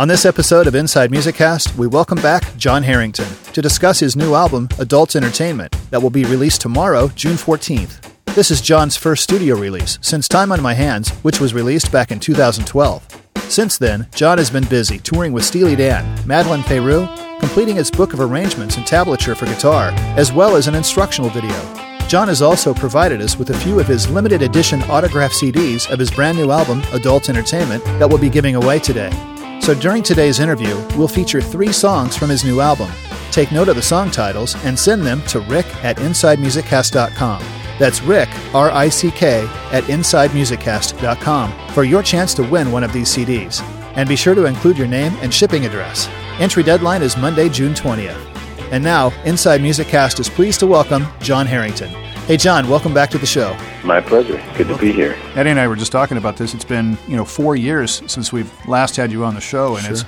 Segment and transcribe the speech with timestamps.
[0.00, 4.16] On this episode of Inside Music Cast, we welcome back Jon Herington to discuss his
[4.16, 8.10] new album, Adult Entertainment, that will be released tomorrow, June 14th.
[8.34, 12.10] This is Jon's first studio release since Time on My Hands, which was released back
[12.10, 13.22] in 2012.
[13.50, 17.06] Since then, Jon has been busy touring with Steely Dan, Madeleine Peyroux,
[17.38, 21.52] completing his book of arrangements and tablature for guitar, as well as an instructional video.
[22.08, 25.98] John has also provided us with a few of his limited edition autograph CDs of
[25.98, 29.10] his brand new album, Adult Entertainment, that we'll be giving away today.
[29.60, 32.90] So during today's interview, we'll feature three songs from his new album.
[33.30, 37.44] Take note of the song titles and send them to rick at insidemusiccast.com.
[37.78, 42.92] That's Rick, R I C K, at InsideMusicCast.com for your chance to win one of
[42.92, 43.62] these CDs.
[43.96, 46.08] And be sure to include your name and shipping address.
[46.38, 48.26] Entry deadline is Monday, June 20th.
[48.70, 51.90] And now, Inside Music Cast is pleased to welcome Jon Herington.
[52.30, 53.58] Hey, Jon, welcome back to the show.
[53.82, 54.40] My pleasure.
[54.56, 55.18] Good to be here.
[55.34, 56.54] Eddie and I were just talking about this.
[56.54, 59.82] It's been, you know, four years since we've last had you on the show, and
[59.82, 59.92] sure.
[59.94, 60.04] it's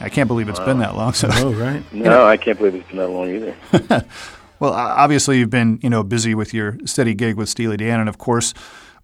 [0.00, 0.66] I can't believe it's wow.
[0.66, 1.12] been that long.
[1.12, 1.80] So, oh, right?
[1.92, 4.04] No, I can't believe it's been that long either.
[4.58, 8.08] Well, obviously you've been you know busy with your steady gig with Steely Dan, and
[8.08, 8.52] of course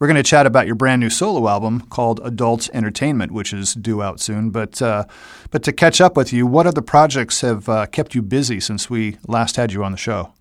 [0.01, 3.75] we're going to chat about your brand new solo album called Adult Entertainment, which is
[3.75, 4.51] due out soon.
[4.51, 5.05] But uh,
[5.53, 8.91] but to catch up with you, what other projects have uh, kept you busy since
[8.91, 10.33] we last had you on the show?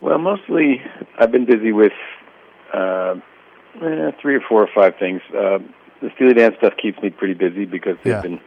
[0.00, 0.82] Well, mostly
[1.18, 1.92] I've been busy with
[2.74, 3.14] uh,
[3.76, 5.20] eh, three or four or five things.
[5.30, 5.58] Uh,
[6.02, 8.22] the Steely Dan stuff keeps me pretty busy because they've yeah.
[8.22, 8.40] been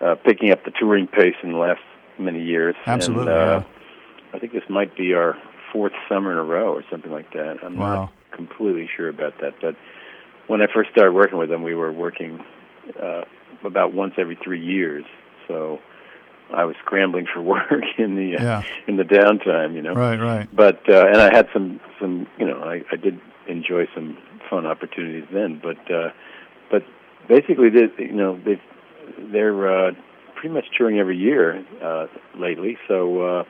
[0.00, 1.80] uh, picking up the touring pace in the last
[2.18, 2.74] many years.
[2.86, 3.32] Absolutely.
[3.32, 4.34] And, uh, yeah.
[4.34, 5.36] I think this might be our
[5.72, 7.58] fourth summer in a row or something like that.
[7.62, 7.94] I'm wow.
[7.94, 9.76] not completely sure about that, but
[10.46, 12.44] when I first started working with them, we were working
[13.00, 13.22] uh,
[13.64, 15.04] about once every three years.
[15.48, 15.78] So
[16.54, 18.62] I was scrambling for work in the uh, yeah.
[18.86, 19.94] in the downtime, you know.
[19.94, 20.48] Right, right.
[20.54, 24.66] But uh, and I had some some you know I, I did enjoy some fun
[24.66, 26.10] opportunities then, but uh,
[26.70, 26.82] but
[27.28, 28.60] basically they you know they
[29.32, 29.92] they're uh,
[30.34, 33.44] pretty much touring every year uh, lately, so uh,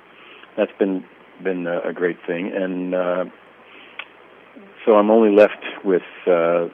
[0.56, 1.04] that's been
[1.42, 3.24] been a, a great thing, and uh,
[4.84, 6.68] so I'm only left with uh,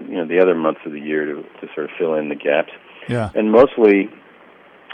[0.00, 2.34] you know the other months of the year to to sort of fill in the
[2.34, 2.72] gaps.
[3.08, 4.10] Yeah, and mostly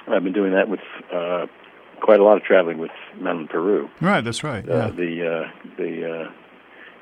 [0.09, 0.81] I've been doing that with
[1.13, 1.47] uh,
[2.01, 2.91] quite a lot of traveling with
[3.21, 3.91] Madeleine Peyroux.
[4.01, 4.69] Right, that's right.
[4.69, 4.91] Uh, yeah.
[4.91, 6.33] The uh, the uh,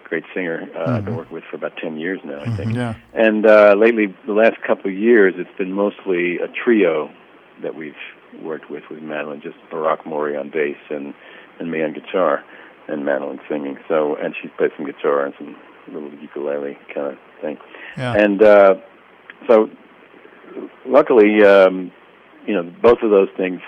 [0.05, 0.91] great singer uh, mm-hmm.
[0.91, 2.71] I've been working with for about ten years now, I think.
[2.71, 2.95] Mm-hmm, yeah.
[3.13, 7.11] And uh, lately, the last couple of years, it's been mostly a trio
[7.63, 7.95] that we've
[8.43, 11.15] worked with with Madeleine, just Barak Mori on bass and
[11.59, 12.45] and me on guitar,
[12.89, 13.79] and Madeleine singing.
[13.89, 15.57] So, and she's played some guitar and some
[15.93, 17.59] little ukulele kind of thing.
[17.97, 18.15] Yeah.
[18.15, 18.75] And uh,
[19.47, 19.71] so,
[20.87, 21.93] luckily, um,
[22.47, 23.61] you know, both of those things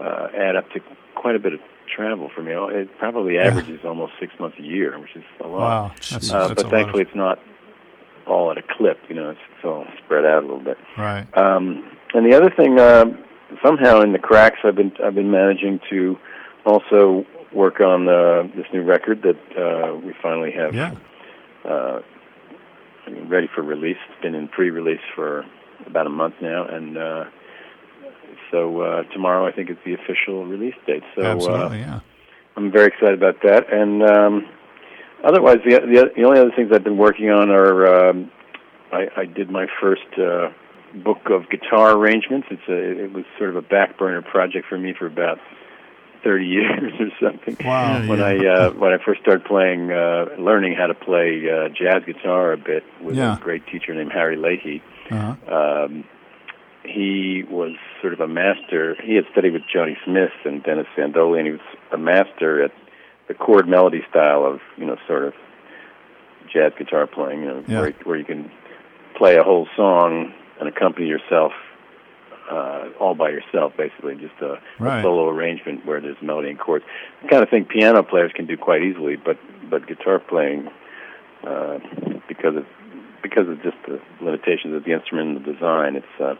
[0.00, 0.80] uh, add up to
[1.14, 1.60] quite a bit of
[1.94, 2.52] travel for me.
[2.52, 3.88] It probably averages yeah.
[3.88, 5.58] almost six months a year, which is a lot.
[5.58, 7.38] Wow, that's, uh, that's but thankfully, it's not
[8.26, 8.98] all at a clip.
[9.08, 10.78] You know, it's, it's all spread out a little bit.
[10.96, 11.26] Right.
[11.36, 13.06] Um, and the other thing, uh,
[13.64, 16.16] somehow in the cracks, I've been I've been managing to
[16.64, 20.94] also work on uh, this new record that uh, we finally have yeah.
[21.64, 22.00] uh,
[23.26, 23.96] ready for release.
[24.10, 25.46] It's been in pre-release for
[25.86, 27.24] about a month now, and uh,
[28.50, 31.02] so uh, tomorrow I think is the official release date.
[31.14, 32.00] So Absolutely, uh, yeah.
[32.56, 33.72] I'm very excited about that.
[33.72, 34.48] And um,
[35.24, 38.30] otherwise, the, the the only other things I've been working on are um,
[38.92, 40.06] I, I did my first.
[40.18, 40.50] Uh,
[40.94, 42.48] book of guitar arrangements.
[42.50, 45.38] It's a it was sort of a back burner project for me for about
[46.24, 47.56] thirty years or something.
[47.64, 48.06] Wow!
[48.06, 48.24] When yeah.
[48.24, 52.52] I uh, when I first started playing, uh, learning how to play uh, jazz guitar
[52.52, 53.36] a bit with yeah.
[53.36, 54.82] a great teacher named Harry Leahy.
[55.10, 55.84] Uh-huh.
[55.84, 56.04] Um,
[56.88, 58.96] he was sort of a master.
[59.02, 61.60] He had studied with Johnny Smith and Dennis Sandole, and he was
[61.92, 62.72] a master at
[63.28, 65.34] the chord melody style of you know sort of
[66.52, 67.42] jazz guitar playing.
[67.42, 67.80] You know, yeah.
[67.80, 68.50] where where you can
[69.16, 71.52] play a whole song and accompany yourself
[72.50, 75.00] uh, all by yourself, basically, just a, right.
[75.00, 76.84] a solo arrangement where there's melody and chords.
[77.22, 79.38] The kind of thing piano players can do quite easily, but
[79.68, 80.68] but guitar playing,
[81.46, 81.78] uh,
[82.26, 82.64] because of
[83.22, 86.34] because of just the limitations of the instrument and the design, it's uh,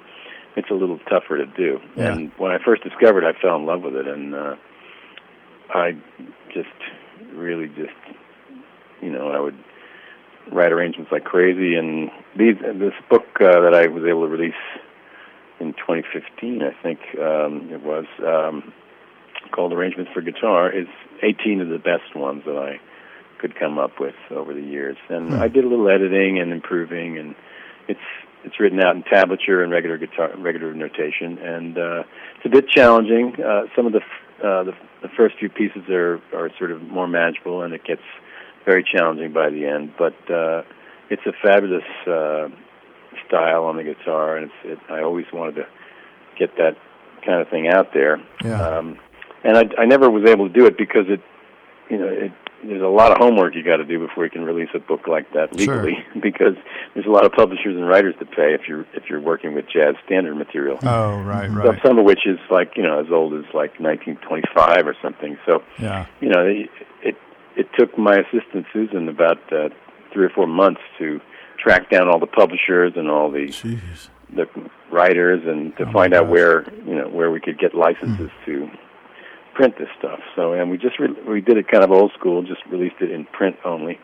[0.58, 1.78] it's a little tougher to do.
[1.96, 2.12] Yeah.
[2.12, 4.56] And when I first discovered, I fell in love with it, and uh,
[5.72, 5.92] I
[6.52, 6.68] just
[7.32, 7.94] really just
[9.00, 9.58] you know I would
[10.50, 11.76] write arrangements like crazy.
[11.76, 14.54] And these this book uh, that I was able to release
[15.60, 18.72] in 2015, I think um, it was um,
[19.52, 20.86] called Arrangements for Guitar, is
[21.22, 22.80] 18 of the best ones that I
[23.40, 24.96] could come up with over the years.
[25.08, 25.40] And Hmm.
[25.40, 27.34] I did a little editing and improving, and
[27.88, 28.00] it's
[28.44, 32.02] it's written out in tablature and regular guitar regular notation, and uh,
[32.36, 33.34] it's a bit challenging.
[33.42, 36.82] Uh, some of the, f- uh, the the first few pieces are are sort of
[36.82, 38.02] more manageable, and it gets
[38.64, 39.92] very challenging by the end.
[39.98, 40.62] But uh,
[41.10, 42.48] it's a fabulous uh,
[43.26, 45.66] style on the guitar, and it's, it, I always wanted to
[46.38, 46.76] get that
[47.24, 48.18] kind of thing out there.
[48.44, 48.60] Yeah.
[48.60, 48.98] Um,
[49.44, 51.20] and I, I never was able to do it because it,
[51.90, 52.32] you know, it,
[52.64, 55.06] there's a lot of homework you got to do before you can release a book
[55.06, 56.20] like that legally, Sure.
[56.22, 56.54] because
[56.94, 59.66] there's a lot of publishers and writers to pay if you're if you're working with
[59.72, 60.78] jazz standard material.
[60.82, 61.80] Oh, right, right.
[61.84, 65.38] Some of which is like you know as old as like 1925 or something.
[65.46, 66.06] So Yeah.
[66.20, 66.68] you know it
[67.02, 67.16] it,
[67.56, 69.68] it took my assistant Susan about uh,
[70.12, 71.20] three or four months to
[71.62, 74.08] track down all the publishers and all the Jeez.
[74.34, 74.46] the
[74.90, 78.68] writers and to Oh, find out where you know where we could get licenses to
[79.58, 80.20] print this stuff.
[80.36, 83.10] So and we just re- we did it kind of old school, just released it
[83.10, 83.98] in print only,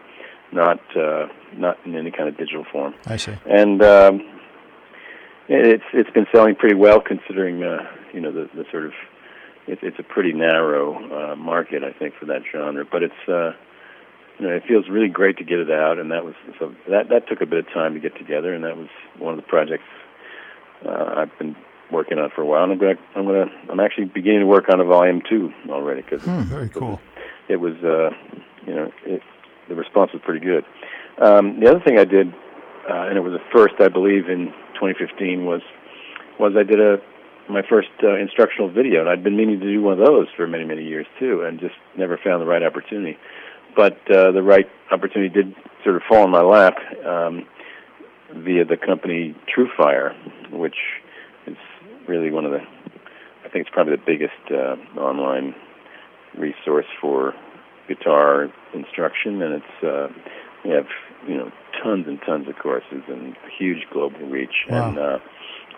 [0.53, 2.95] not uh, not in any kind of digital form.
[3.07, 3.35] I see.
[3.49, 4.21] And um,
[5.49, 8.93] it's it's been selling pretty well considering uh, you know the the sort of
[9.69, 13.29] it's it's a pretty narrow uh, market I think for that genre, but it's.
[13.29, 13.53] Uh,
[14.37, 17.09] you know, it feels really great to get it out, and that was so that
[17.11, 19.47] that took a bit of time to get together, and that was one of the
[19.47, 19.85] projects
[20.85, 21.55] uh, I've been
[21.91, 22.65] working on for a while.
[22.65, 26.03] And I'm gonna, I'm gonna, I'm actually beginning to work on a volume two already
[26.03, 27.01] because Hmm, very cool.
[27.49, 28.11] it was, uh,
[28.67, 29.23] you know, it,
[29.69, 30.65] the response was pretty good.
[31.21, 32.29] Um, the other thing I did,
[32.89, 35.63] uh, and it was a first, I believe, in 2015 was
[36.39, 36.99] was I did a
[37.49, 40.47] my first uh, instructional video, and I'd been meaning to do one of those for
[40.47, 43.19] many, many years too, and just never found the right opportunity.
[43.77, 47.47] But uh, the right opportunity did sort of fall in my lap um,
[48.35, 50.15] via the company TrueFire,
[50.53, 50.77] which
[52.09, 55.55] really one of the, I think it's probably the biggest uh, online
[56.37, 57.35] resource for
[57.89, 60.09] guitar instruction, and it's uh,
[60.65, 60.87] we have
[61.29, 61.51] you know
[61.83, 64.89] tons and tons of courses and huge global reach, Wow.
[64.89, 65.19] and uh,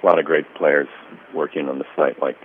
[0.02, 0.88] a lot of great players
[1.34, 2.36] working on the site, like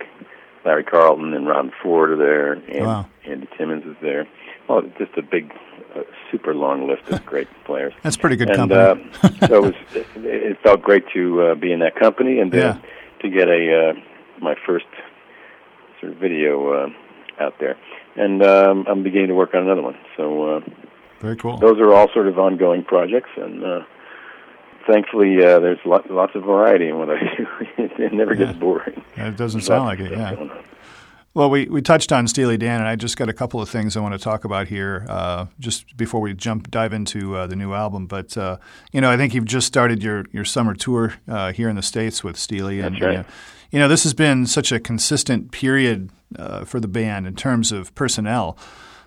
[0.64, 3.06] Larry Carlton and Robben Ford are there, and Wow.
[3.24, 4.26] Andy Timmons is there.
[4.68, 5.52] Oh, just a big,
[5.96, 7.92] uh, super long list of great players.
[8.02, 9.10] That's pretty good and company.
[9.22, 12.52] uh, so it, was, it, it felt great to uh, be in that company and
[12.52, 12.78] Yeah.
[13.22, 13.92] To get a uh,
[14.40, 14.86] my first
[16.00, 16.88] sort of video uh,
[17.40, 17.76] out there.
[18.16, 19.96] And um, I'm beginning to work on another one.
[20.16, 20.60] So uh,
[21.20, 21.56] very cool.
[21.58, 23.80] those are all sort of ongoing projects, and uh,
[24.90, 27.46] thankfully uh, there's lot, lots of variety in what I do.
[27.78, 28.58] it never gets Yeah.
[28.58, 29.02] boring.
[29.16, 30.34] It doesn't sound like it, yeah.
[31.34, 33.96] Well, we, we touched on Steely Dan, and I just got a couple of things
[33.96, 37.56] I want to talk about here, uh, just before we jump dive into uh, the
[37.56, 38.06] new album.
[38.06, 38.58] But uh,
[38.92, 41.82] you know, I think you've just started your your summer tour uh, here in the
[41.82, 43.12] states with Steely, and right.
[43.12, 43.24] you, know,
[43.70, 47.72] you know this has been such a consistent period uh, for the band in terms
[47.72, 48.58] of personnel.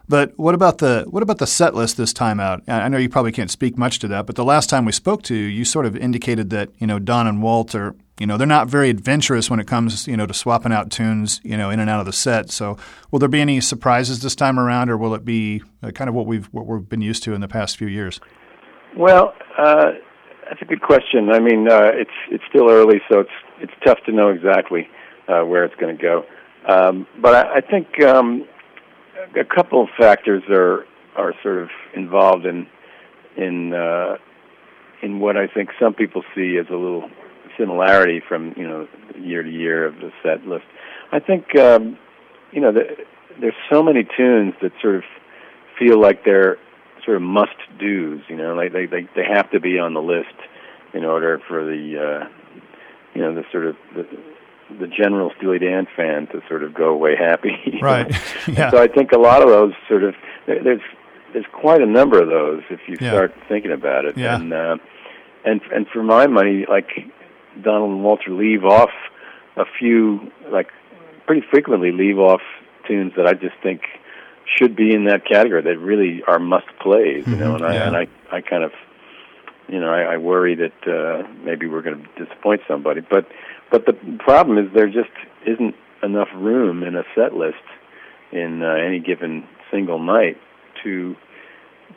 [0.08, 2.64] But what about the what about the set list this time out?
[2.68, 4.92] I I know you probably can't speak much to that, but the last time we
[4.92, 8.26] spoke to you, you sort of indicated that you know Don and Walt are you
[8.26, 11.58] know they're not very adventurous when it comes you know to swapping out tunes you
[11.58, 12.52] know in and out of the set.
[12.52, 12.78] So
[13.12, 16.16] will there be any surprises this time around, or will it be uh, kind of
[16.16, 18.20] what we've what we've been used to in the past few years?
[18.98, 19.92] Well, uh,
[20.48, 21.30] that's a good question.
[21.32, 23.30] I mean, uh, it's it's still early, so it's
[23.60, 24.88] it's tough to know exactly
[25.28, 26.26] uh, where it's going to go.
[26.68, 28.48] Um, but I, I think um,
[29.36, 30.86] a couple of factors are
[31.16, 32.68] are sort of involved in
[33.36, 34.18] in uh,
[35.02, 37.10] in what I think some people see as a little
[37.58, 38.88] similarity from you know
[39.20, 40.66] year to year of the set list.
[41.12, 41.98] I think um,
[42.52, 42.84] you know the,
[43.40, 45.04] there's so many tunes that sort of
[45.80, 46.58] feel like they're
[47.04, 48.22] sort of must dos.
[48.30, 50.36] You know, like they they they have to be on the list
[50.94, 52.28] in order for the uh,
[53.14, 54.08] you know the sort of the,
[54.80, 57.52] the general Steely Dan fan to sort of go away happy.
[57.82, 58.10] Right.
[58.48, 58.72] yeah.
[58.72, 60.16] So I think a lot of those sort of
[60.48, 60.82] there- there's
[61.34, 63.12] there's quite a number of those if you Yeah.
[63.12, 64.18] start thinking about it.
[64.18, 64.36] Yeah.
[64.36, 64.78] And uh,
[65.44, 66.90] and and for my money, like
[67.64, 68.92] Donald and Walter leave off
[69.58, 70.68] a few like
[71.26, 72.42] pretty frequently leave off
[72.88, 73.82] tunes that I just think
[74.58, 77.88] should be in that category that really are must plays, you know, and I yeah.
[77.88, 78.72] and I I kind of
[79.68, 83.02] you know, I, I worry that uh, maybe we're going to disappoint somebody.
[83.02, 83.28] But
[83.72, 85.10] but the problem is there just
[85.46, 87.56] isn't enough room in a set list
[88.32, 90.38] in uh, any given single night
[90.84, 91.16] to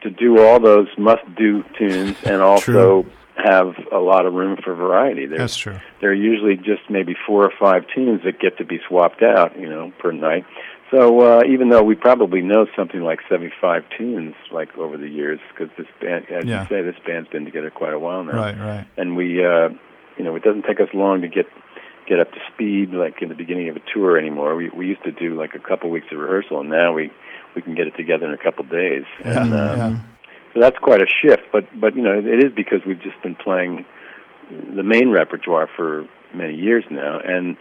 [0.02, 3.04] to do all those must-do tunes and also
[3.44, 5.26] have a lot of room for variety.
[5.26, 5.78] There's, That's true.
[6.00, 9.58] there are usually just maybe four or five tunes that get to be swapped out,
[9.58, 10.44] you know, per night.
[10.90, 15.38] So uh, even though we probably know something like 75 tunes, like over the years,
[15.52, 16.62] because this band, as Yeah.
[16.62, 18.58] you say, this band's been together quite a while now, Right.
[18.58, 18.86] Right.
[18.96, 19.68] and we, uh,
[20.16, 21.46] you know, it doesn't take us long to get
[22.08, 24.56] get up to speed, like in the beginning of a tour anymore.
[24.56, 27.10] We we used to do like a couple weeks of rehearsal, and now we
[27.54, 29.04] we can get it together in a couple days.
[29.22, 29.42] Yeah.
[29.42, 29.96] And, uh, yeah.
[30.58, 33.84] That's quite a shift, but but you know it is because we've just been playing
[34.50, 37.56] the main repertoire for many years now, and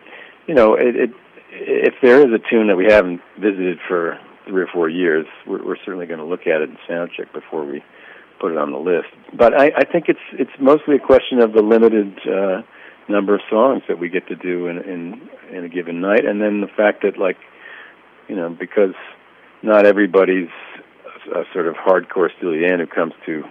[0.48, 1.10] you know it, it
[1.52, 5.64] if there is a tune that we haven't visited for three or four years, we're,
[5.66, 7.84] we're certainly going to look at it and sound check before we
[8.40, 9.10] put it on the list.
[9.34, 12.62] But I, I think it's it's mostly a question of the limited uh,
[13.10, 16.42] number of songs that we get to do in in in a given night, and
[16.42, 17.38] then the fact that like
[18.28, 18.96] you know because
[19.64, 20.50] not everybody's
[21.34, 23.44] a, sort of hardcore Steely Dan who comes to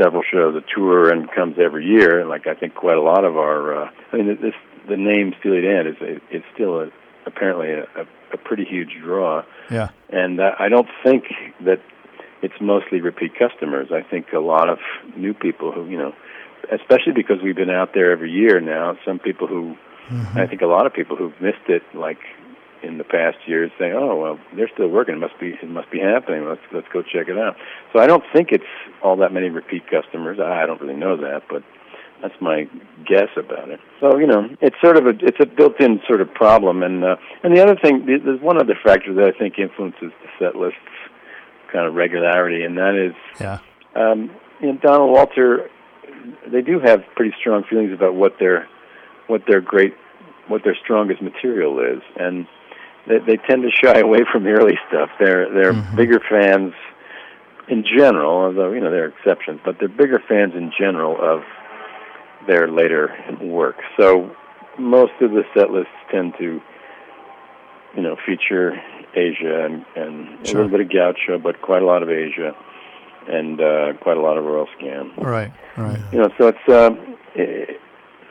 [0.00, 2.26] several shows, a tour, and comes every year.
[2.26, 4.54] Like I think quite a lot of our, uh, I mean, this
[4.88, 6.90] the name Steely Dan is is still a,
[7.26, 9.42] apparently a, a, a pretty huge draw.
[9.70, 11.24] Yeah, and uh, I don't think
[11.60, 11.80] that
[12.42, 13.88] it's mostly repeat customers.
[13.92, 14.78] I think a lot of
[15.16, 16.12] new people who you know,
[16.72, 18.96] especially because we've been out there every year now.
[19.04, 19.76] Some people who,
[20.08, 20.38] mm-hmm.
[20.38, 22.18] I think a lot of people who've missed it, like
[22.86, 25.14] in the past years saying, "Oh, well, they're still working.
[25.14, 26.46] It must be it must be happening.
[26.48, 27.56] Let's let's go check it out."
[27.92, 28.64] So I don't think it's
[29.02, 30.38] all that many repeat customers.
[30.40, 31.62] I don't really know that, but
[32.22, 32.68] that's my
[33.06, 33.80] guess about it.
[34.00, 36.82] So you know, it's sort of a it's a built-in sort of problem.
[36.82, 40.28] And uh, and the other thing, there's one other factor that I think influences the
[40.38, 40.78] set list's
[41.72, 43.58] kind of regularity, and that is, yeah,
[43.96, 45.70] um, you know, Donald Walter.
[46.50, 48.68] They do have pretty strong feelings about what their
[49.26, 49.94] what their great
[50.48, 52.46] what their strongest material is, and
[53.06, 55.10] they, they tend to shy away from the early stuff.
[55.18, 55.96] They're they're mm-hmm.
[55.96, 56.72] bigger fans
[57.68, 61.42] in general, although you know there are exceptions, but they're bigger fans in general of
[62.46, 63.76] their later work.
[63.98, 64.34] So
[64.78, 66.60] most of the set lists tend to,
[67.96, 68.72] you know, feature
[69.16, 70.60] Aja and, and sure.
[70.60, 72.54] a little bit of Gaucho, but quite a lot of Aja
[73.28, 75.16] and uh, quite a lot of Royal Scam.
[75.16, 76.00] Right, right.
[76.12, 76.68] You know, so it's.
[76.68, 76.90] Uh,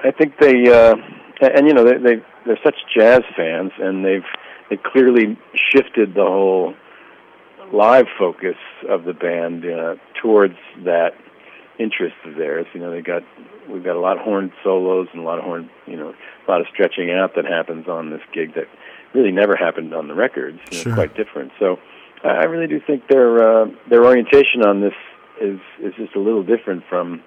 [0.06, 0.96] I think they, uh,
[1.41, 4.25] and you know, they, they they're such jazz fans, and they've
[4.69, 6.73] it clearly shifted the whole
[7.73, 8.57] live focus
[8.89, 11.11] of the band uh, towards that
[11.79, 12.65] interest of theirs.
[12.73, 13.23] You know, they got
[13.69, 16.13] we've got a lot of horn solos and a lot of horn, you know,
[16.47, 18.67] a lot of stretching out that happens on this gig that
[19.13, 20.59] really never happened on the records.
[20.71, 20.93] You know, sure.
[20.95, 21.51] Quite different.
[21.59, 21.77] So
[22.23, 24.93] I really do think their uh, their orientation on this
[25.41, 27.21] is is just a little different from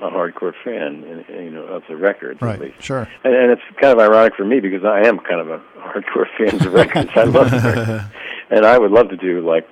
[0.00, 2.82] a hardcore fan, you know, of the records right, at least.
[2.82, 3.08] Sure.
[3.22, 6.26] And, and it's kind of ironic for me because I am kind of a hardcore
[6.38, 7.10] fan of the records.
[7.14, 8.04] I love the records,
[8.50, 9.68] and I would love to do like,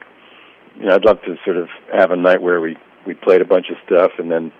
[0.77, 2.77] you know, I'd love to sort of have a night where we
[3.07, 4.53] we played a bunch of stuff and then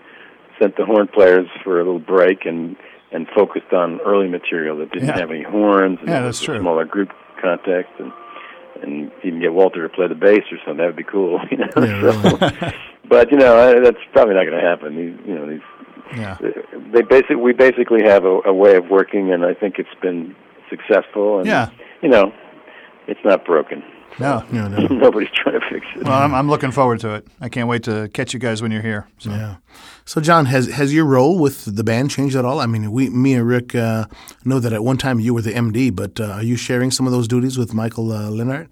[0.59, 2.75] sent the horn players for a little break and
[3.11, 5.19] and focused on early material that didn't yeah.
[5.19, 6.59] have any horns and yeah, that's true.
[6.59, 8.11] smaller group context and
[8.81, 10.77] and even get Walter to play the bass or something.
[10.77, 11.69] That would be cool, you know.
[11.77, 12.71] Yeah, so,
[13.09, 14.95] but you know, that's probably not going to happen.
[14.95, 15.61] These, you know, these.
[16.15, 16.37] Yeah.
[16.43, 19.95] Uh, they basically we basically have a, a way of working, and I think it's
[20.01, 20.35] been
[20.69, 21.39] successful.
[21.39, 21.69] And, Yeah.
[22.01, 22.33] You know,
[23.07, 23.81] it's not broken.
[24.19, 24.43] No.
[24.51, 24.87] No, no.
[24.91, 26.03] Nobody's trying to fix it.
[26.03, 27.27] Well, I'm, I'm looking forward to it.
[27.41, 29.07] I can't wait to catch you guys when you're here.
[29.17, 29.31] So.
[29.31, 29.55] Yeah.
[30.05, 32.59] So, Jon, has has your role with the band changed at all?
[32.59, 34.05] I mean, we, me and Rick uh,
[34.45, 37.05] know that at one time you were the MD, but uh, are you sharing some
[37.07, 38.71] of those duties with Michael uh, Leonhart?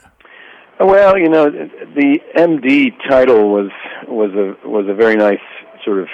[0.79, 3.69] Well, you know, the MD title was
[4.07, 5.39] was a was a very nice
[5.85, 6.07] sort of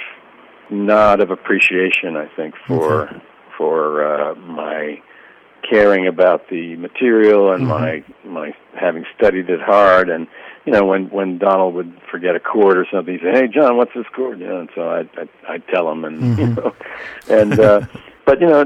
[0.70, 3.16] nod of appreciation, I think, for Okay.
[3.56, 5.00] for uh, my
[5.68, 8.28] caring about the material and Mm-hmm.
[8.28, 10.08] my my having studied it hard.
[10.08, 10.26] And
[10.64, 13.76] you know, when when Donald would forget a chord or something, he'd say, "Hey, Jon,
[13.76, 16.54] what's this chord?" You know, and so I'd I'd, I'd tell him, and you Mm-hmm.
[16.54, 16.74] know,
[17.28, 17.80] and uh,
[18.26, 18.64] but you know,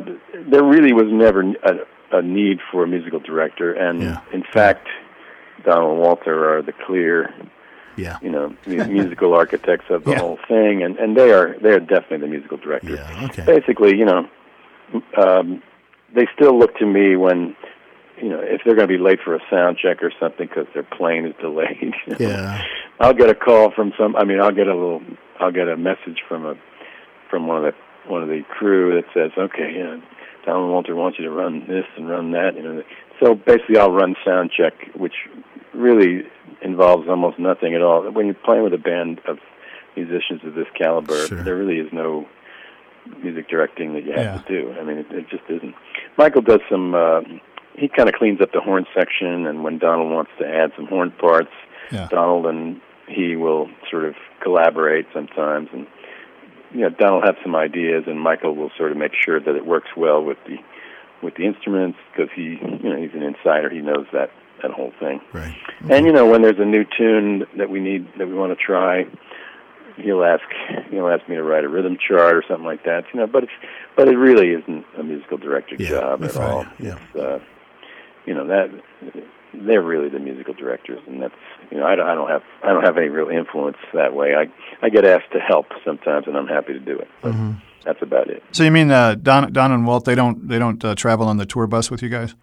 [0.51, 4.21] there really was never a, a need for a musical director, and Yeah.
[4.33, 4.89] in fact.
[5.65, 7.33] Donald and Walter are the clear,
[7.97, 8.19] Yeah.
[8.21, 10.19] you know, mu- musical architects of the Yeah.
[10.19, 12.99] whole thing, and and they are they are definitely the musical directors.
[12.99, 13.27] Yeah.
[13.27, 13.45] Okay.
[13.47, 14.29] Basically, you know,
[15.17, 15.63] um,
[16.15, 17.57] they still look to me when,
[18.21, 20.67] you know, if they're going to be late for a sound check or something because
[20.75, 21.95] their plane is delayed.
[22.07, 22.17] you know.
[22.19, 22.63] Yeah.
[23.01, 24.15] I'll get a call from some.
[24.17, 25.03] I mean, I'll get a little.
[25.41, 26.55] I'll get a message from a
[27.31, 30.03] from one of the one of the crew that says, "Okay, you know,
[30.45, 32.83] Donald Walter wants you to run this and run that." You know,
[33.21, 35.15] so basically, I'll run sound check, which
[35.75, 36.23] really
[36.61, 38.09] involves almost nothing at all.
[38.13, 39.39] When you're playing with a band of
[39.97, 41.43] musicians of this caliber, Sure.
[41.43, 42.27] there really is no
[43.23, 44.39] music directing that you have Yeah.
[44.43, 44.75] to do.
[44.81, 45.75] I mean, it, it just isn't.
[46.19, 46.95] Michael does some.
[46.95, 47.21] Uh,
[47.75, 50.87] he kind of cleans up the horn section, and when Donald wants to add some
[50.87, 51.51] horn parts,
[51.91, 52.09] Yeah.
[52.11, 55.87] Donald and he will sort of collaborate sometimes, and
[56.73, 59.67] you know, Donald have some ideas, and Michael will sort of make sure that it
[59.67, 60.57] works well with the
[61.23, 63.71] with the instruments because he, you know, he's an insider.
[63.71, 64.31] He knows that
[64.63, 65.21] that whole thing.
[65.33, 65.55] Right.
[65.91, 68.65] And you know, when there's a new tune that we need that we want to
[68.65, 69.05] try,
[69.97, 70.43] he'll ask
[70.91, 73.05] he'll ask me to write a rhythm chart or something like that.
[73.13, 73.53] You know, but it's
[73.97, 76.67] but it really isn't a musical director Yeah, job at right, all.
[76.79, 76.99] yeah.
[77.15, 77.39] It's, uh,
[78.27, 78.71] you know that
[79.55, 81.35] they're really the musical directors, and that's
[81.71, 84.35] you know I don't, I don't have I don't have any real influence that way.
[84.35, 84.47] I
[84.85, 87.09] I get asked to help sometimes, and I'm happy to do it.
[87.23, 87.53] But Mm-hmm.
[87.85, 88.45] That's about it.
[88.53, 90.05] So you mean uh, Don, Don and Walt?
[90.05, 92.37] They don't they don't uh, travel on the tour bus with you guys?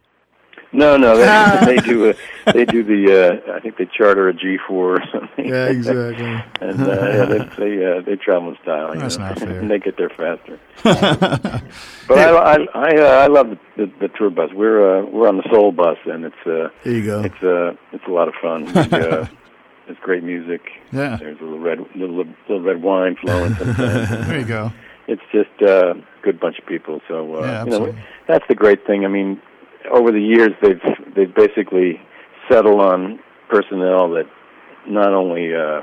[0.72, 2.10] No, no, they, they do.
[2.12, 3.42] A, they do the.
[3.48, 5.48] Uh, I think they charter a G four or something.
[5.48, 6.26] Yeah, exactly.
[6.62, 8.94] and uh, yeah, they they, uh, they travel in style.
[8.94, 9.30] That's know?
[9.30, 9.60] not fair.
[9.60, 10.60] and they get there faster.
[10.84, 14.52] but I I I, uh, I love the, the, the tour bus.
[14.54, 17.22] We're uh, we're on the Soul bus, and it's uh, There you go.
[17.24, 18.66] it's uh, it's a lot of fun.
[18.66, 19.26] We, uh,
[19.88, 20.62] it's great music.
[20.92, 21.18] Yeah.
[21.18, 22.16] There's a little red little
[22.48, 24.10] little red wine flowing sometimes.
[24.28, 24.72] There you go.
[25.08, 27.02] it's just uh, a good bunch of people.
[27.08, 28.02] So uh, Yeah, you know, absolutely.
[28.28, 29.04] that's the great thing.
[29.04, 29.42] I mean,
[29.92, 30.82] over the years they've
[31.16, 32.02] they've basically
[32.50, 33.20] settled on
[33.50, 34.26] personnel that
[34.88, 35.82] not only uh,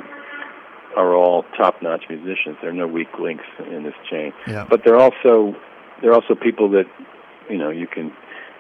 [0.96, 2.56] are all top-notch musicians.
[2.60, 4.66] There are no weak links in this chain, Yeah.
[4.68, 5.54] but they're also
[6.02, 6.86] they're also people that
[7.50, 8.12] you know you can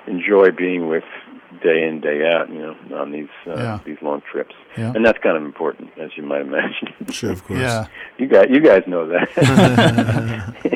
[0.06, 1.04] enjoy being with
[1.62, 2.50] day in day out.
[2.50, 2.58] You
[2.90, 3.78] know, on these uh, Yeah.
[3.86, 4.92] these long trips, Yeah.
[4.94, 6.88] and that's kind of important, as you might imagine.
[7.10, 7.60] Sure, of course.
[7.60, 7.86] Yeah.
[8.18, 9.28] you guys, you guys know that.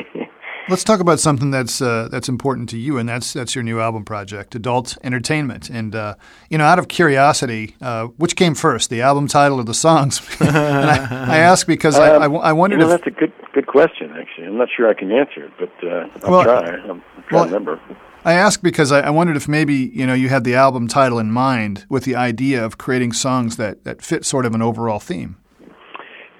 [0.69, 3.79] Let's talk about something that's uh, that's important to you, and that's that's your new
[3.79, 5.69] album project, Adult Entertainment.
[5.69, 6.15] And uh,
[6.49, 10.21] you know, out of curiosity, uh, which came first, the album title or the songs?
[10.39, 13.19] and I, I ask because I, I, Um, I wondered you know, if that's a
[13.19, 14.13] good good question.
[14.17, 16.69] Actually, I'm not sure I can answer it, but uh, I'll Well, try.
[16.69, 17.79] I'm, I'm trying well, to remember.
[18.23, 21.17] I ask because I, I wondered if maybe you know you had the album title
[21.19, 24.99] in mind with the idea of creating songs that that fit sort of an overall
[24.99, 25.37] theme.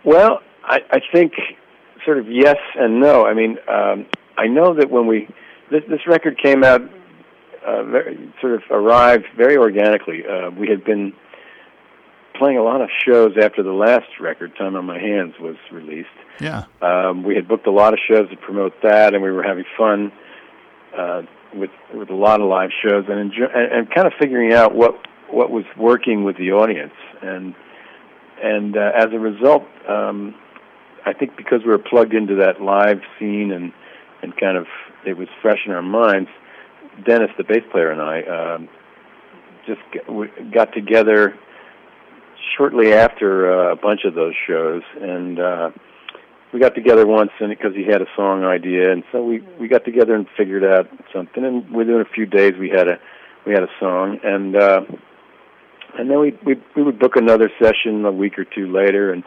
[0.05, 1.33] Well, I, I think
[2.05, 3.25] sort of yes and no.
[3.25, 4.05] I mean, um,
[4.37, 5.27] I know that when we
[5.69, 6.81] this this record came out,
[7.65, 10.23] uh, very, sort of arrived very organically.
[10.25, 11.13] Uh, we had been
[12.37, 16.09] playing a lot of shows after the last record, "Time on My Hands," was released.
[16.39, 16.63] Yeah.
[16.81, 19.65] Um, we had booked a lot of shows to promote that, and we were having
[19.77, 20.11] fun
[20.97, 21.21] uh,
[21.53, 24.73] with with a lot of live shows, and, enjoy, and and kind of figuring out
[24.73, 24.95] what
[25.29, 27.53] what was working with the audience, and
[28.41, 30.35] and uh, as a result, um,
[31.05, 33.73] I think because we were plugged into that live scene and
[34.21, 34.67] and kind of
[35.05, 36.29] it was fresh in our minds.
[37.05, 38.69] Dennis, the bass player, and I um,
[39.65, 39.81] just
[40.53, 41.37] got together
[42.57, 45.71] shortly after uh, a bunch of those shows, and uh,
[46.53, 49.67] we got together once, and because he had a song idea, and so we we
[49.67, 52.99] got together and figured out something, and within a few days we had a
[53.45, 54.81] we had a song, and uh,
[55.97, 59.23] and then we we we would book another session a week or two later, and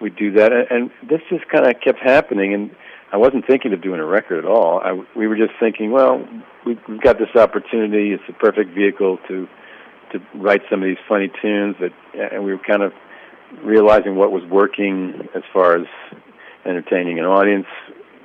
[0.00, 2.70] we'd do that, and, this just kind of kept happening, and
[3.12, 4.80] I wasn't thinking of doing a record at all.
[4.80, 6.26] I we were just thinking, well,
[6.64, 9.48] we, we've got this opportunity; it's the perfect vehicle to
[10.12, 11.92] to write some of these funny tunes that,
[12.32, 12.92] and we were kind of
[13.62, 15.86] realizing what was working as far as
[16.64, 17.66] entertaining an audience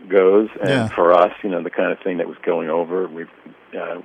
[0.10, 0.88] goes, and Yeah.
[0.90, 3.08] for us, you know, the kind of thing that was going over.
[3.08, 3.24] We,
[3.78, 4.02] uh,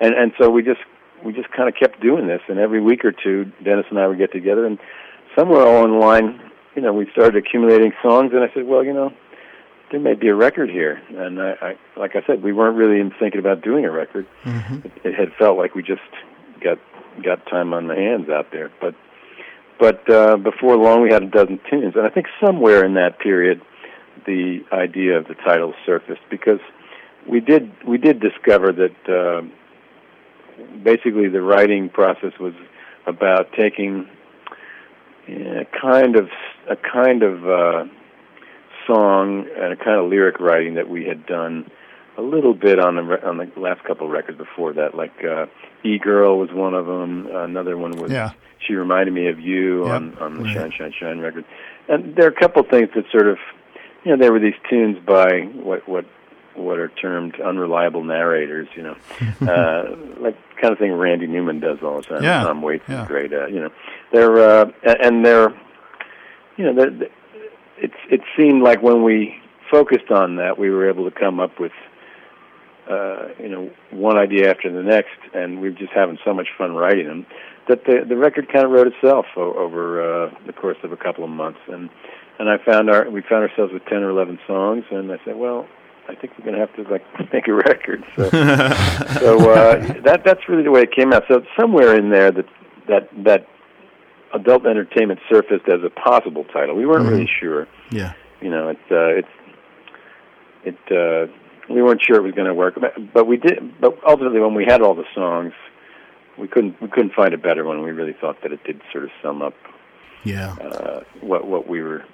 [0.00, 0.80] and and so we just
[1.24, 4.06] we just kind of kept doing this, and every week or two, Dennis and I
[4.06, 4.78] would get together, and
[5.36, 6.40] somewhere along the line,
[6.74, 9.12] you know, we started accumulating songs, and I said, well, you know,
[9.90, 12.96] there may be a record here, and I, I like I said, we weren't really
[12.96, 14.26] even thinking about doing a record.
[14.84, 16.00] It, it had felt like we just
[16.62, 16.78] got
[17.22, 18.94] got time on the hands out there, but
[19.78, 23.18] but uh, before long, we had a dozen tunes, and I think somewhere in that
[23.18, 23.60] period,
[24.24, 26.60] the idea of the title surfaced because
[27.28, 29.42] we did we did discover that uh,
[30.82, 32.54] basically the writing process was
[33.06, 34.08] about taking
[35.28, 36.28] yeah, kind of
[36.68, 37.84] a kind of uh,
[38.86, 41.70] song and a kind of lyric writing that we had done
[42.18, 44.94] a little bit on the re- on the last couple of records before that.
[44.94, 45.46] Like uh,
[45.84, 47.28] "E Girl" was one of them.
[47.32, 48.30] Another one was Yeah.
[48.66, 49.90] "She Reminded Me of You" Yep.
[49.94, 50.54] on on the Right.
[50.54, 51.44] "Shine Shine Shine" record.
[51.88, 53.38] And there are a couple of things that sort of,
[54.04, 56.04] you know, there were these tunes by what what
[56.54, 58.68] what are termed unreliable narrators.
[58.76, 58.96] You know,
[59.48, 62.22] uh, like kind of thing Randy Newman does all the time.
[62.22, 62.42] Yeah.
[62.44, 63.02] Tom Waits Yeah.
[63.02, 63.32] is great.
[63.32, 63.70] Uh, you know,
[64.12, 65.52] they're uh, and they're
[66.56, 67.08] you know, they're,
[67.78, 69.34] it's it seemed like when we
[69.70, 71.72] focused on that, we were able to come up with,
[72.88, 76.48] uh, you know, one idea after the next, and we were just having so much
[76.58, 77.26] fun writing them
[77.68, 80.96] that the the record kind of wrote itself o- over uh, the course of a
[80.96, 81.88] couple of months, and
[82.38, 85.36] and I found our we found ourselves with ten or eleven songs, and I said,
[85.36, 85.66] well.
[86.08, 88.02] I think we're going to have to like make a record.
[88.16, 88.24] So,
[89.20, 91.22] so uh, that that's really the way it came out.
[91.28, 92.44] So somewhere in there, that
[92.88, 93.46] that that
[94.34, 96.74] adult entertainment surfaced as a possible title.
[96.76, 97.66] We weren't really sure.
[97.90, 98.14] Yeah.
[98.40, 99.28] You know, it's uh, it's
[100.64, 100.76] it.
[100.90, 101.32] Uh,
[101.72, 103.80] we weren't sure it was going to work, but, but we did.
[103.80, 105.52] But ultimately, when we had all the songs,
[106.38, 107.82] we couldn't we couldn't find a better one.
[107.82, 109.54] We really thought that it did sort of sum up
[110.24, 110.54] Yeah.
[110.54, 112.04] uh, what what we were,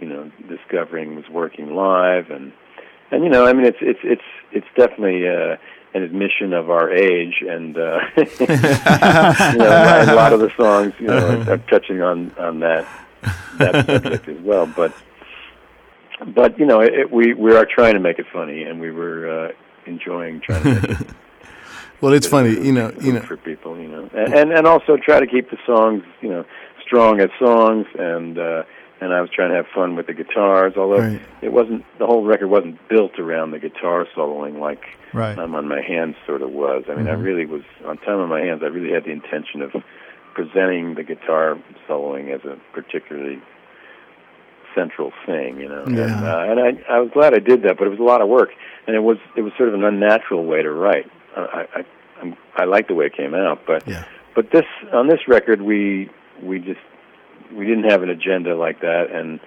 [0.00, 2.52] you know, discovering was working live, and
[3.12, 5.56] and you know, I mean, it's it's it's it's definitely uh,
[5.94, 8.46] an admission of our age, and uh, you
[9.58, 12.86] know, a lot of the songs, you know, are, are touching on on that
[13.58, 14.66] that subject as well.
[14.66, 14.94] But
[16.26, 19.48] but you know, it, we we are trying to make it funny, and we were
[19.48, 19.52] uh,
[19.86, 21.06] enjoying trying to make it
[22.00, 24.96] Well, it's funny, you know, you know, for people, you know, and, and and also
[24.96, 26.46] try to keep the songs, you know,
[26.82, 28.62] strong as songs, and uh,
[29.00, 31.20] and I was trying to have fun with the guitars, although Right.
[31.42, 34.82] it wasn't the whole record wasn't built around the guitar soloing like
[35.12, 35.34] Right.
[35.34, 36.84] Time on My Hands sort of was.
[36.88, 38.62] I mean, I really was on Time on My Hands.
[38.62, 39.72] I really had the intention of
[40.34, 41.58] presenting the guitar
[41.88, 43.40] soloing as a particularly
[44.74, 45.84] central thing, you know.
[45.88, 46.04] Yeah.
[46.16, 48.20] And, uh, and I, I was glad I did that, but it was a lot
[48.20, 48.50] of work,
[48.86, 51.06] and it was it was sort of an unnatural way to write.
[51.36, 51.84] I I
[52.20, 54.04] I'm, I like the way it came out, but Yeah.
[54.34, 56.08] but this on this record we
[56.42, 56.80] we just
[57.52, 59.40] we didn't have an agenda like that, and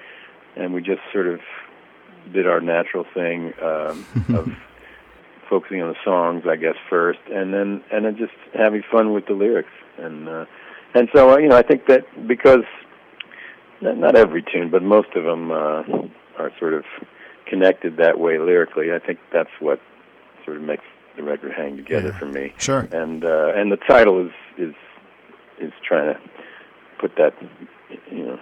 [0.55, 1.39] and we just sort of
[2.33, 4.47] did our natural thing um, of
[5.49, 9.25] focusing on the songs, I guess first, and then and then just having fun with
[9.27, 10.45] the lyrics, and uh,
[10.93, 12.63] and so uh, you know I think that because
[13.81, 15.83] not, not every tune, but most of them uh,
[16.37, 16.83] are sort of
[17.47, 18.91] connected that way lyrically.
[18.93, 19.79] I think that's what
[20.45, 20.83] sort of makes
[21.15, 22.19] the record hang together Yeah.
[22.19, 22.53] for me.
[22.57, 22.87] Sure.
[22.91, 24.75] And uh, and the title is is
[25.59, 26.19] is trying to
[27.03, 27.33] put that
[28.11, 28.37] you know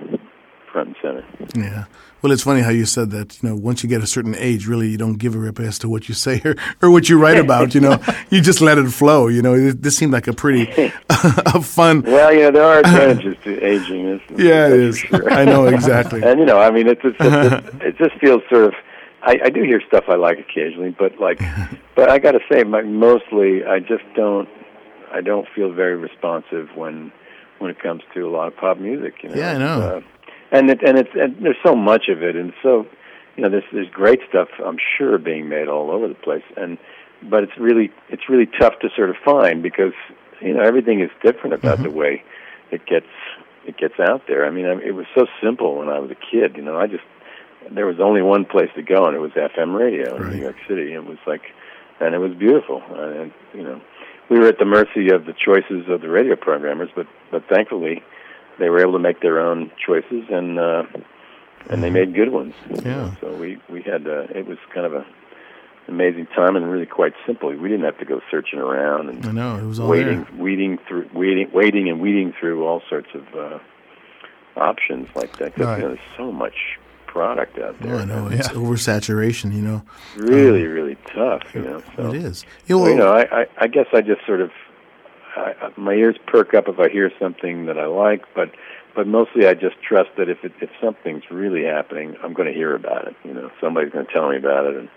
[0.72, 1.26] front and center.
[1.56, 1.86] Yeah.
[2.22, 4.68] Well, it's funny how you said that, you know, once you get a certain age,
[4.68, 7.18] really you don't give a rip as to what you say or, or what you
[7.18, 8.00] write about, you know.
[8.30, 9.72] you just let it flow, you know.
[9.72, 10.72] This seemed like a pretty
[11.10, 12.04] a fun.
[12.04, 14.06] Well, you know there are advantages to aging.
[14.06, 14.98] This, Yeah, it is.
[15.00, 15.30] sure.
[15.32, 16.22] I know exactly.
[16.24, 18.74] and you know, I mean, it's it just, it just feels sort of.
[19.24, 21.40] I, I do hear stuff I like occasionally, but like,
[21.96, 24.48] but I got to say, my, mostly I just don't.
[25.14, 27.12] I don't feel very responsive when
[27.62, 29.16] when it comes to a lot of pop music.
[29.24, 29.36] You know?
[29.36, 29.82] Yeah, I know.
[29.82, 30.02] Uh,
[30.52, 32.86] and it and it's and there's so much of it, and so
[33.38, 36.78] you know, there's there's great stuff I'm sure being made all over the place, and
[37.24, 39.94] but it's really it's really tough to sort of find because
[40.42, 41.84] you know everything is different about Mm-hmm.
[41.92, 42.24] the way
[42.72, 43.06] it gets
[43.66, 44.46] it gets out there.
[44.46, 46.58] I mean, I, it was so simple when I was a kid.
[46.58, 47.04] You know, I just
[47.70, 50.34] there was only one place to go, and it was FM radio in Right.
[50.36, 50.94] New York City.
[50.94, 51.44] It was like,
[52.02, 52.82] and it was beautiful.
[52.90, 53.80] And you know,
[54.32, 58.02] we were at the mercy of the choices of the radio programmers, but but thankfully,
[58.58, 60.84] they were able to make their own choices, and uh,
[61.70, 62.54] and they made good ones.
[62.70, 62.88] Mm-hmm.
[62.88, 63.12] Yeah.
[63.22, 65.06] So we we had uh, it was kind of a
[65.88, 67.50] amazing time and really quite simple.
[67.50, 70.42] We didn't have to go searching around and I know it was all waiting, there.
[70.42, 73.60] weeding through, waiting, waiting, and weeding through all sorts of uh,
[74.56, 75.56] options like that.
[75.56, 75.78] 'Cause, Right.
[75.78, 76.56] you know, there's so much
[77.12, 77.96] product out there.
[77.96, 78.56] Oh, I know it's Yeah.
[78.58, 79.54] oversaturation.
[79.54, 79.82] You know,
[80.16, 81.44] It's really, really tough.
[81.54, 82.46] You know, so it is.
[82.68, 84.52] You know, well, you know, I, I, I guess I just sort of,
[85.36, 88.52] I, I- my ears perk up if I hear something that I like, but,
[88.96, 92.54] but mostly I just trust that if it, if something's really happening, I'm going to
[92.54, 93.16] hear about it.
[93.24, 94.90] You know, somebody's going to tell me about it, and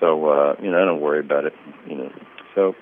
[0.00, 1.54] so uh, you know, I don't worry about it.
[1.88, 2.12] You know,
[2.54, 2.74] so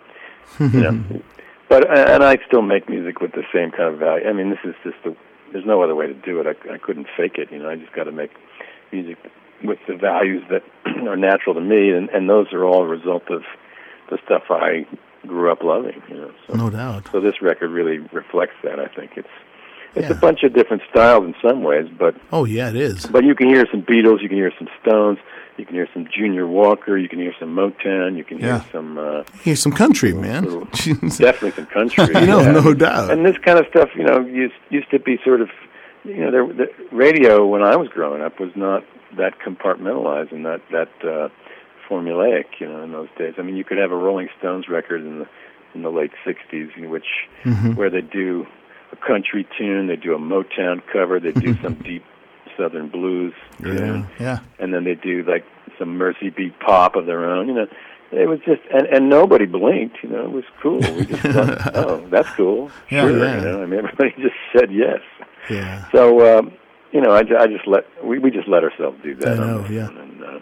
[0.60, 1.04] you know,
[1.68, 4.26] but and I still make music with the same kind of value.
[4.28, 5.16] I mean, this is just the.
[5.52, 6.46] There's no other way to do it.
[6.46, 7.52] I, I couldn't fake it.
[7.52, 8.30] You know, I just got to make
[8.92, 9.18] music
[9.64, 10.62] with the values that
[11.08, 13.42] are natural to me, and, and those are all a result of
[14.10, 14.86] the stuff I
[15.26, 16.02] grew up loving.
[16.08, 17.08] You know, so, no doubt.
[17.12, 18.78] so this record really reflects that.
[18.80, 19.28] I think it's
[19.94, 20.16] it's Yeah.
[20.16, 23.06] a bunch of different styles in some ways, but Oh yeah, it is.
[23.06, 25.18] but you can hear some Beatles, you can hear some Stones,
[25.58, 28.96] you can hear some Junior Walker, you can hear some Motown, you can hear some
[28.98, 30.44] uh, Here's some country, man.
[30.72, 32.06] Definitely some country.
[32.20, 32.52] You know, yeah.
[32.52, 33.10] no doubt.
[33.10, 35.50] And this kind of stuff, you know, used used to be sort of,
[36.04, 38.82] you know, there, the radio when I was growing up was not
[39.16, 41.28] that compartmentalized and that that uh,
[41.88, 43.34] formulaic, you know, in those days.
[43.38, 45.28] I mean, you could have a Rolling Stones record in the
[45.74, 47.06] in the late '60s, in which
[47.44, 47.74] Mm-hmm.
[47.74, 48.46] where they do
[48.92, 52.04] a country tune, they do a Motown cover, they do some deep
[52.56, 53.32] Southern blues
[53.64, 54.06] Yeah.
[54.20, 54.38] Yeah.
[54.58, 55.44] and then they do like
[55.78, 57.48] some Mersey beat pop of their own.
[57.48, 57.66] You know,
[58.12, 59.96] it was just and and nobody blinked.
[60.02, 60.78] You know, it was cool.
[60.80, 62.70] We just thought, oh, that's cool.
[62.90, 63.18] Yeah, sure.
[63.24, 63.36] yeah.
[63.36, 65.00] You know, I mean, everybody just said yes.
[65.50, 65.86] Yeah.
[65.92, 66.52] So um,
[66.92, 69.32] you know, I, I just let we we just let ourselves do that.
[69.32, 69.86] I know, yeah.
[69.86, 70.38] one, And, uh,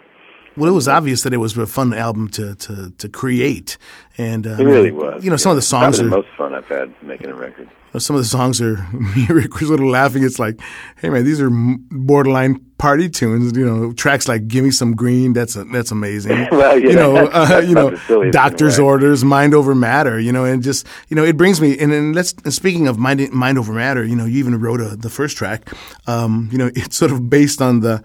[0.57, 3.77] Well, it was obvious that it was a fun album to to, to create,
[4.17, 5.23] and uh, it really was.
[5.23, 7.35] You know, some of the songs Probably are the most fun I've had making a
[7.35, 7.69] record.
[7.97, 8.85] some of the songs are.
[9.29, 10.23] Rick was a little laughing.
[10.23, 10.59] It's like,
[10.97, 13.55] hey man, these are borderline party tunes.
[13.55, 16.47] You know, tracks like "Give Me Some Green." That's a, that's amazing.
[16.51, 18.91] Well, yeah, you know, uh, you know, about the silliest doctor's thing, right?
[18.91, 20.19] orders, mind over matter.
[20.19, 21.77] You know, and just you know, it brings me.
[21.79, 24.03] And then let's and speaking of mind mind over matter.
[24.03, 25.69] You know, you even wrote a, the first track.
[26.07, 28.03] Um, you know, it's sort of based on the.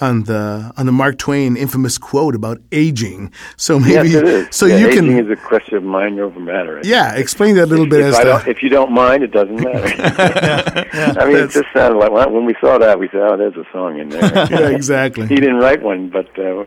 [0.00, 4.48] On the on the Mark Twain infamous quote about aging, so maybe yes, it is.
[4.52, 6.80] so yeah, you aging can is a question of mind over matter.
[6.84, 9.24] yeah explain that a little bit if, as I to don't, if you don't mind,
[9.24, 9.88] it doesn't matter.
[11.20, 13.64] I mean, it just sounded like when we saw that, we said, "Oh, there's a
[13.72, 16.64] song in there." yeah exactly he didn't write one, but uh,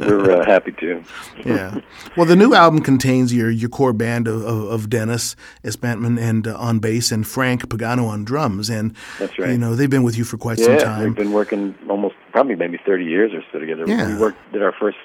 [0.00, 1.02] we're uh, happy to.
[1.44, 1.80] yeah.
[2.16, 6.46] Well, the new album contains your your core band of, of, of Dennis Espantman and
[6.46, 9.50] uh, on bass and Frank Pagano on drums, and That's right.
[9.50, 11.14] You know they've been with you for quite some Yeah, we've time.
[11.14, 13.84] been working almost probably maybe 30 years or so together.
[13.86, 14.08] Yeah.
[14.08, 14.98] We worked did our first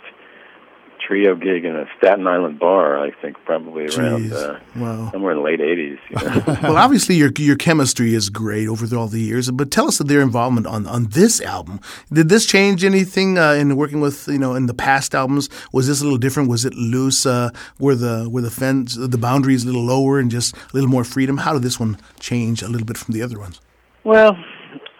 [1.05, 2.97] trio gig in a Staten Island bar.
[2.97, 4.33] I think probably around Jeez.
[4.33, 5.09] uh, Wow.
[5.11, 5.99] somewhere in the late '80s.
[6.09, 6.59] You know?
[6.63, 10.07] well, obviously your your chemistry is great over all the years, but tell us of
[10.07, 11.79] their involvement on on this album.
[12.11, 15.49] Did this change anything uh, in working with you know in the past albums?
[15.71, 16.49] Was this a little different?
[16.49, 17.25] Was it loose?
[17.25, 20.89] Uh, were the were the fence the boundaries a little lower and just a little
[20.89, 21.37] more freedom?
[21.37, 23.61] How did this one change a little bit from the other ones?
[24.03, 24.35] Well,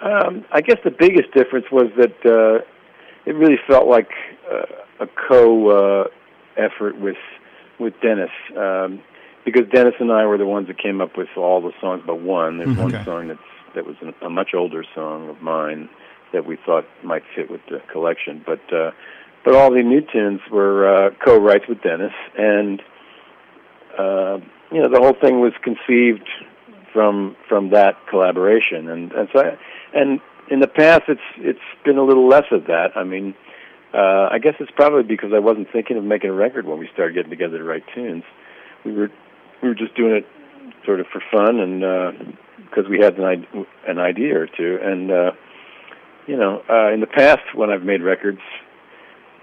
[0.02, 2.64] um, I guess the biggest difference was that uh,
[3.26, 4.10] it really felt like
[4.52, 6.08] uh, a co uh,
[6.58, 7.18] effort with
[7.80, 8.32] with Dennis.
[8.56, 9.02] Um,
[9.46, 12.20] because Dennis and I were the ones that came up with all the songs but
[12.20, 12.58] one.
[12.58, 13.06] There's one Okay.
[13.06, 13.40] song that's
[13.76, 15.90] that was an, a much older song of mine
[16.34, 18.92] that we thought might fit with the collection, but uh,
[19.46, 22.82] but all the new tunes were uh, co-writes with Dennis, and
[23.98, 24.38] uh,
[24.72, 26.28] you know the whole thing was conceived
[26.98, 29.58] from from that collaboration, and and so I,
[29.94, 32.88] and in the past it's it's been a little less of that.
[32.96, 33.36] I mean,
[33.94, 36.90] uh, I guess it's probably because I wasn't thinking of making a record when we
[36.92, 38.24] started getting together to write tunes.
[38.84, 39.12] We were
[39.62, 40.26] we were just doing it
[40.88, 42.36] sort of for fun and
[42.68, 44.80] because we had an an idea or two.
[44.82, 45.32] And uh,
[46.26, 48.42] you know, uh, in the past when I've made records,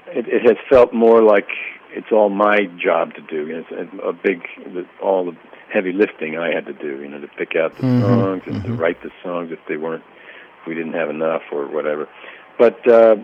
[0.08, 1.46] it, it has felt more like
[1.94, 3.46] it's all my job to do.
[3.46, 5.36] You know, it's a big the, all the
[5.72, 7.00] heavy lifting I had to do.
[7.00, 10.04] You know, to pick out the songs and to write the songs if they weren't
[10.60, 12.08] if we didn't have enough or whatever.
[12.58, 13.16] But uh,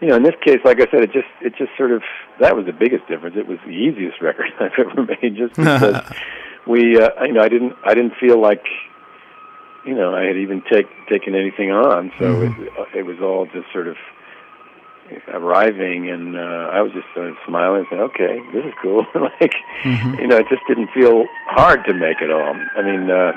[0.00, 2.02] you know, in this case, like I said, it just it just sort of
[2.40, 3.36] that was the biggest difference.
[3.36, 6.02] It was the easiest record I've ever made, just because
[6.66, 8.64] we, uh, you know, I didn't I didn't feel like,
[9.86, 13.72] you know, I had even take taken anything on, so it, it was all just
[13.72, 13.96] sort of
[15.28, 19.06] arriving, and uh, I was just sort of smiling and saying, "Okay, this is cool."
[19.14, 22.54] like, you know, it just didn't feel hard to make it all.
[22.76, 23.10] I mean.
[23.10, 23.32] uh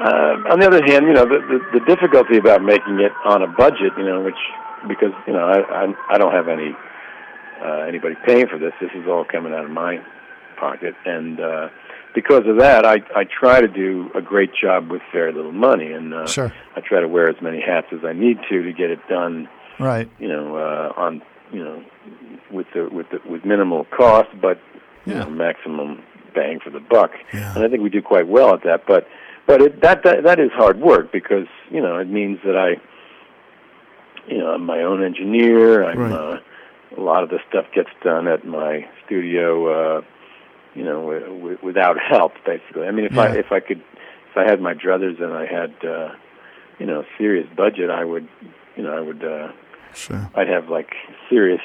[0.00, 3.42] uh, on the other hand, you know, the, the the difficulty about making it on
[3.42, 4.40] a budget, you know, which
[4.88, 6.74] because you know I I, I don't have any
[7.62, 8.72] uh, anybody paying for this.
[8.80, 10.02] This is all coming out of my
[10.58, 11.68] pocket, and uh,
[12.14, 15.92] because of that, I I try to do a great job with very little money,
[15.92, 16.52] and uh, Sure.
[16.74, 19.48] I try to wear as many hats as I need to to get it done.
[19.82, 20.08] Right.
[20.18, 21.82] You know, uh, on you know,
[22.50, 24.58] with the with the with minimal cost, but
[25.04, 26.02] you know, maximum
[26.34, 27.10] bang for the buck.
[27.34, 27.54] Yeah.
[27.54, 28.86] And I think we do quite well at that.
[28.86, 29.06] But
[29.46, 32.80] but it, that, that that is hard work because you know it means that I,
[34.30, 35.84] you know, I'm my own engineer.
[35.84, 36.12] I'm Right.
[36.12, 36.38] uh,
[36.96, 39.98] a lot of the stuff gets done at my studio.
[39.98, 40.02] Uh,
[40.74, 42.86] you know, w- w- without help, basically.
[42.86, 43.82] I mean, if I if I could,
[44.30, 46.14] if I had my druthers and I had, uh,
[46.78, 48.26] you know, a serious budget, I would,
[48.76, 49.22] you know, I would.
[49.24, 49.48] Uh,
[49.94, 50.30] Sure.
[50.34, 50.94] I'd have like
[51.28, 51.60] serious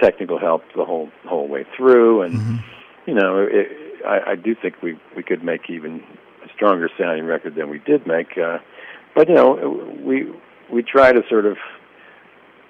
[0.00, 2.60] technical help the whole whole way through, and
[3.06, 3.68] you know, it,
[4.06, 6.02] I, I do think we we could make even
[6.44, 8.36] a stronger sounding record than we did make.
[8.38, 8.58] Uh,
[9.14, 10.32] but you know, we
[10.72, 11.56] we try to sort of,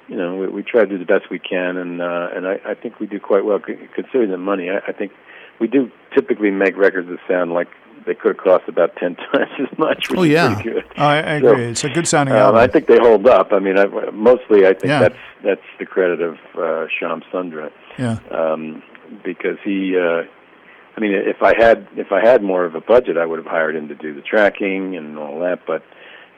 [0.09, 2.61] you know, we, we try to do the best we can, and uh, and I,
[2.66, 3.61] I think we do quite well
[3.94, 4.70] considering the money.
[4.70, 5.12] I, I think
[5.61, 7.68] we do typically make records that sound like
[8.09, 10.09] they could have cost about ten times as much.
[10.11, 10.55] Which Oh, yeah.
[10.55, 10.85] pretty good.
[10.97, 11.64] Oh, I, I So, agree.
[11.66, 12.61] it's a good sounding Um, album.
[12.61, 13.53] I think they hold up.
[13.53, 15.01] I mean, I, mostly I think Yeah.
[15.01, 18.18] that's that's the credit of uh, Sham Sundra yeah.
[18.33, 18.83] um,
[19.25, 19.97] because he.
[19.97, 20.23] Uh,
[20.97, 23.47] I mean, if I had if I had more of a budget, I would have
[23.47, 25.61] hired him to do the tracking and all that.
[25.64, 25.85] But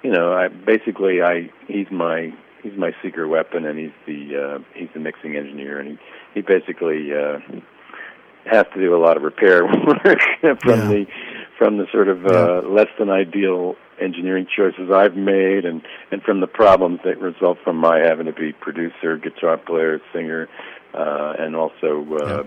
[0.02, 2.30] you know, I basically I he's my
[2.62, 5.98] he's my secret weapon, and he's the uh, he's the mixing engineer, and he
[6.34, 7.38] he basically uh,
[8.44, 10.88] has to do a lot of repair work from Yeah.
[10.88, 11.06] the
[11.60, 16.40] from the sort of uh, less than ideal engineering choices I've made, and and from
[16.40, 20.48] the problems that result from my having to be producer, guitar player, singer,
[20.94, 22.42] uh, and also uh,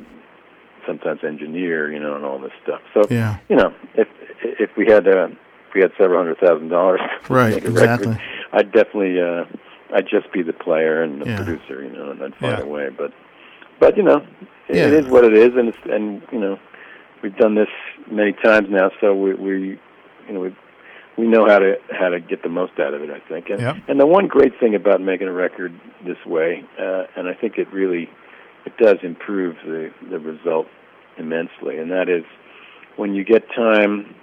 [0.88, 2.82] sometimes engineer, you know, and all this stuff.
[2.95, 3.38] So Yeah.
[3.49, 4.08] you know, if
[4.41, 5.28] if we had uh,
[5.67, 6.99] if we had several hundred thousand dollars,
[7.30, 8.08] Right, exactly.
[8.08, 8.21] record,
[8.52, 9.45] I'd definitely uh,
[9.95, 11.36] I'd just be the player and the Yeah.
[11.38, 12.63] producer, you know, and I'd find Yeah.
[12.63, 12.89] a way.
[12.89, 13.12] But
[13.80, 14.26] but you know,
[14.69, 14.88] it, Yeah.
[14.88, 16.58] it is what it is, and it's and you know,
[17.23, 17.69] we've done this
[18.12, 19.79] many times now, so we we
[20.27, 20.55] you know we
[21.17, 23.09] we know how to how to get the most out of it.
[23.09, 23.75] I think, and Yep.
[23.88, 25.73] and the one great thing about making a record
[26.05, 28.09] this way, uh, and I think it really
[28.65, 30.67] it does improve the the result
[31.17, 32.25] immensely, and that is
[32.97, 34.15] when you get time.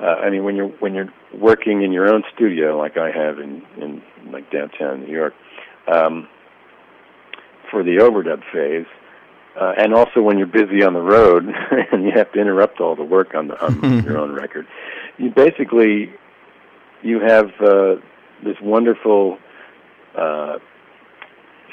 [0.00, 3.38] Uh, I mean, when you're when you're working in your own studio, like I have
[3.38, 5.34] in in like downtown New York,
[5.92, 6.26] um,
[7.70, 8.86] for the overdub phase,
[9.58, 11.44] uh, and also when you're busy on the road
[11.92, 14.66] and you have to interrupt all the work on the on your own record,
[15.18, 16.12] you basically
[17.02, 17.96] you have uh,
[18.44, 19.38] this wonderful
[20.16, 20.58] uh,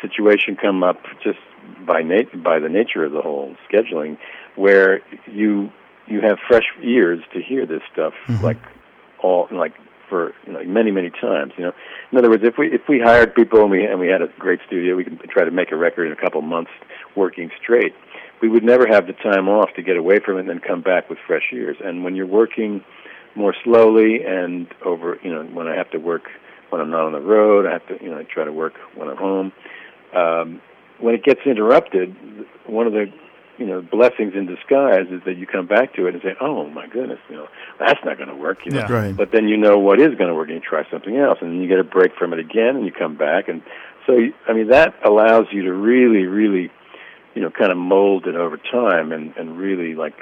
[0.01, 1.39] situation come up just
[1.85, 4.17] by nat- by the nature of the whole scheduling,
[4.55, 5.71] where you
[6.07, 8.57] you have fresh ears to hear this stuff like
[9.19, 9.73] all like
[10.09, 11.53] for you know many many times.
[11.57, 11.71] You know,
[12.11, 14.27] in other words, if we if we hired people and we and we had a
[14.39, 16.71] great studio, we could try to make a record in a couple months
[17.15, 17.93] working straight,
[18.41, 20.81] we would never have the time off to get away from it and then come
[20.81, 21.77] back with fresh ears.
[21.83, 22.83] And when you're working
[23.35, 26.23] more slowly and over, you know, when I have to work
[26.69, 28.73] when I'm not on the road, I have to, you know, I try to work
[28.95, 29.51] when I'm home.
[30.13, 30.61] Um,
[30.99, 32.15] when it gets interrupted,
[32.65, 33.05] one of the
[33.57, 36.67] you know blessings in disguise is that you come back to it and say, "Oh
[36.69, 37.47] my goodness, you know
[37.79, 38.79] that's not going to work." You know?
[38.79, 38.91] Yeah.
[38.91, 39.15] Right.
[39.15, 41.51] But then you know what is going to work, and you try something else, and
[41.51, 43.61] then you get a break from it again, and you come back, and
[44.05, 44.13] so
[44.47, 46.71] I mean that allows you to really, really,
[47.35, 50.17] you know, kind of mold it over time, and and really like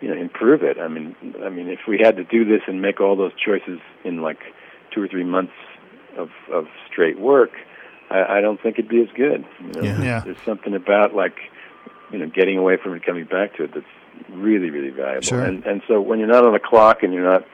[0.00, 0.78] you know improve it.
[0.78, 3.80] I mean, I mean, if we had to do this and make all those choices
[4.04, 4.38] in like
[4.92, 5.54] two or three months
[6.18, 7.52] of of straight work,
[8.10, 9.44] I, I don't think it'd be as good.
[9.60, 9.82] You know?
[9.82, 10.02] Yeah.
[10.02, 10.20] Yeah.
[10.24, 11.36] There's something about like
[12.12, 13.86] you know getting away from it, coming back to it that's
[14.30, 15.22] really really valuable.
[15.26, 15.42] Sure.
[15.42, 17.44] And and so when you're not on the clock and you're not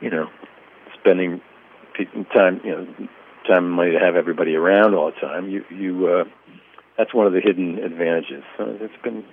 [0.00, 0.28] you know
[1.00, 1.40] spending
[1.94, 2.86] pe- time you know
[3.48, 6.24] time and money to have everybody around all the time, you you uh,
[6.98, 8.42] that's one of the hidden advantages.
[8.56, 9.24] So it's been,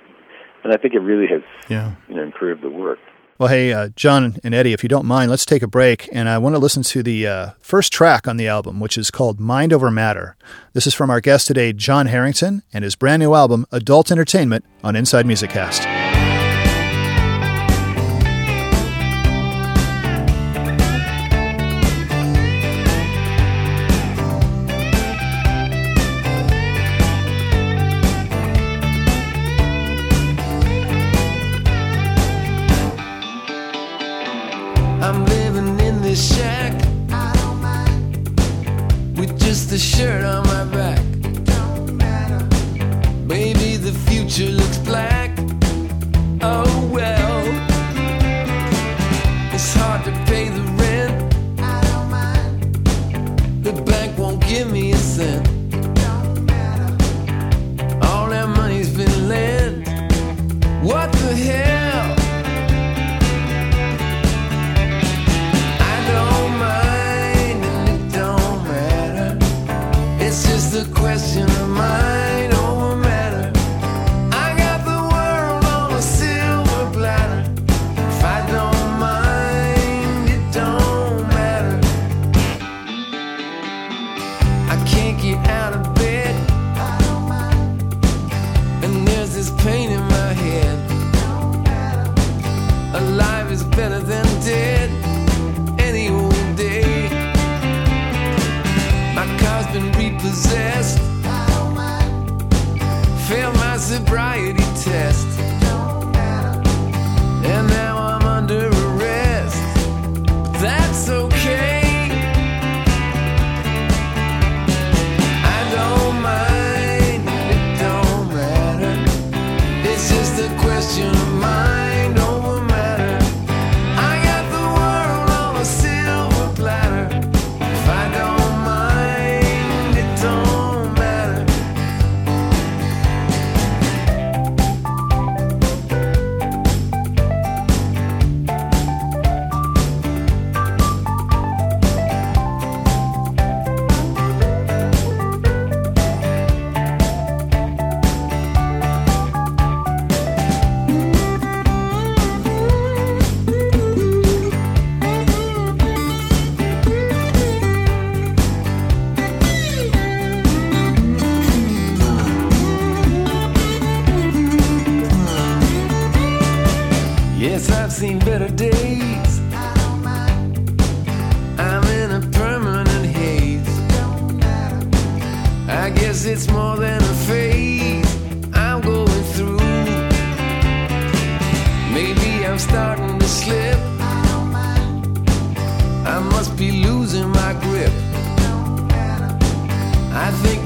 [0.64, 1.94] and I think it really has Yeah.
[2.08, 3.00] you know improved the work.
[3.40, 6.10] Well, hey, uh, Jon and Eddie, if you don't mind, let's take a break.
[6.12, 9.10] And I want to listen to the uh, first track on the album, which is
[9.10, 10.36] called Mind Over Matter.
[10.74, 14.66] This is from our guest today, Jon Herington, and his brand new album, Adult Entertainment,
[14.84, 15.99] on Inside Music Cast.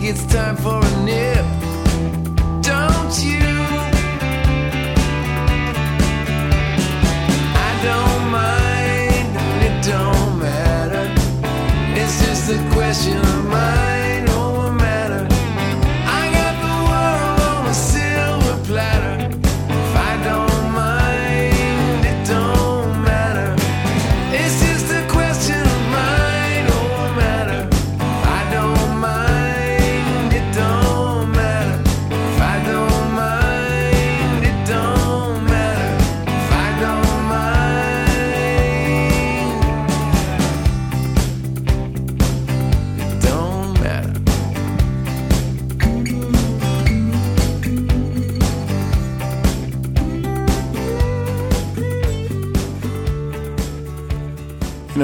[0.05, 1.45] It's time for a nip.
[2.61, 3.39] Don't you?
[7.67, 9.29] I don't mind,
[9.63, 11.05] it don't matter.
[11.95, 13.21] It's just a question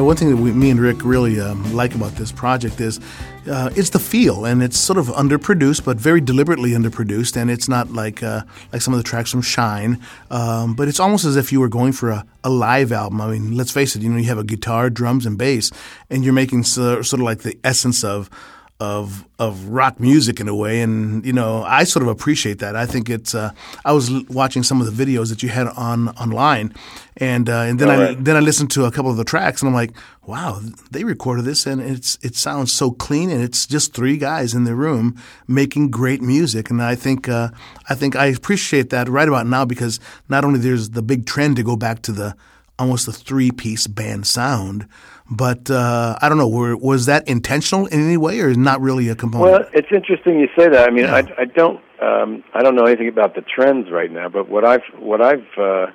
[0.10, 3.00] one thing that we, me and Rick really um, like about this project is
[3.46, 7.38] uh, it's the feel, and it's sort of underproduced, but very deliberately underproduced.
[7.38, 8.42] And it's not like uh,
[8.74, 10.02] like some of the tracks from Shine,
[10.32, 13.22] um, but it's almost as if you were going for a, a live album.
[13.22, 14.02] I mean, let's face it.
[14.02, 15.70] You know, you have a guitar, drums, and bass,
[16.10, 18.32] and you're making so, sort of like the essence of
[18.80, 22.76] of of rock music in a way, and you know I sort of appreciate that.
[22.76, 23.36] I think it's.
[23.36, 23.52] Uh,
[23.84, 26.74] I was l- watching some of the videos that you had on online,
[27.18, 29.62] and uh, and then Oh, I then I listened to a couple of the tracks,
[29.62, 29.92] and I'm like,
[30.26, 30.62] wow,
[30.92, 34.64] they recorded this, and it's it sounds so clean, and it's just three guys in
[34.64, 37.50] the room making great music, and I think uh,
[37.90, 40.00] I think I appreciate that right about now because
[40.30, 42.34] not only there's the big trend to go back to the
[42.78, 44.88] almost the three piece band sound.
[45.32, 46.48] But uh, I don't know.
[46.48, 49.52] Were, was that intentional in any way, or not really a component?
[49.52, 50.90] Well, it's interesting you say that.
[50.90, 54.28] I mean, I, I don't, um, I don't know anything about the trends right now.
[54.28, 55.88] But what I've, what I've, uh,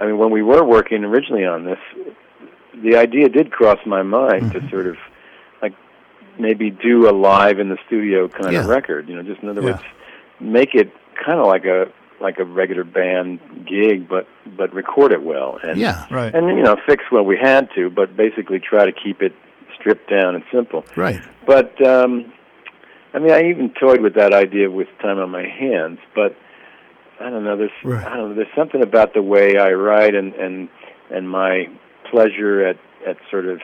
[0.00, 1.78] I mean, when we were working originally on this,
[2.82, 4.66] the idea did cross my mind Mm-hmm.
[4.66, 4.96] to sort of,
[5.60, 5.74] like,
[6.40, 9.08] maybe do a live in the studio kind of record.
[9.08, 9.72] You know, just in other Yeah.
[9.72, 9.82] words,
[10.40, 10.90] make it
[11.24, 11.86] kind of like a,
[12.22, 15.58] like a regular band gig, but but record it well.
[15.62, 16.34] And yeah, Right.
[16.34, 19.34] and you know, fix what we had to, but basically try to keep it
[19.78, 20.84] stripped down and simple.
[20.96, 21.20] right.
[21.46, 22.32] But um,
[23.14, 25.98] I mean, I even toyed with that idea with time on my hands.
[26.14, 26.36] But
[27.20, 27.56] I don't know.
[27.56, 28.06] There's Right.
[28.06, 28.34] I don't know.
[28.36, 30.68] There's something about the way I write and and
[31.10, 31.66] and my
[32.10, 33.60] pleasure at at sort of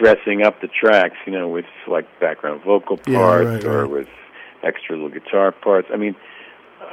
[0.00, 1.16] dressing up the tracks.
[1.26, 3.90] You know, with like background vocal Yeah, parts right, or right.
[3.90, 4.08] with
[4.62, 5.88] extra little guitar parts.
[5.92, 6.16] I mean.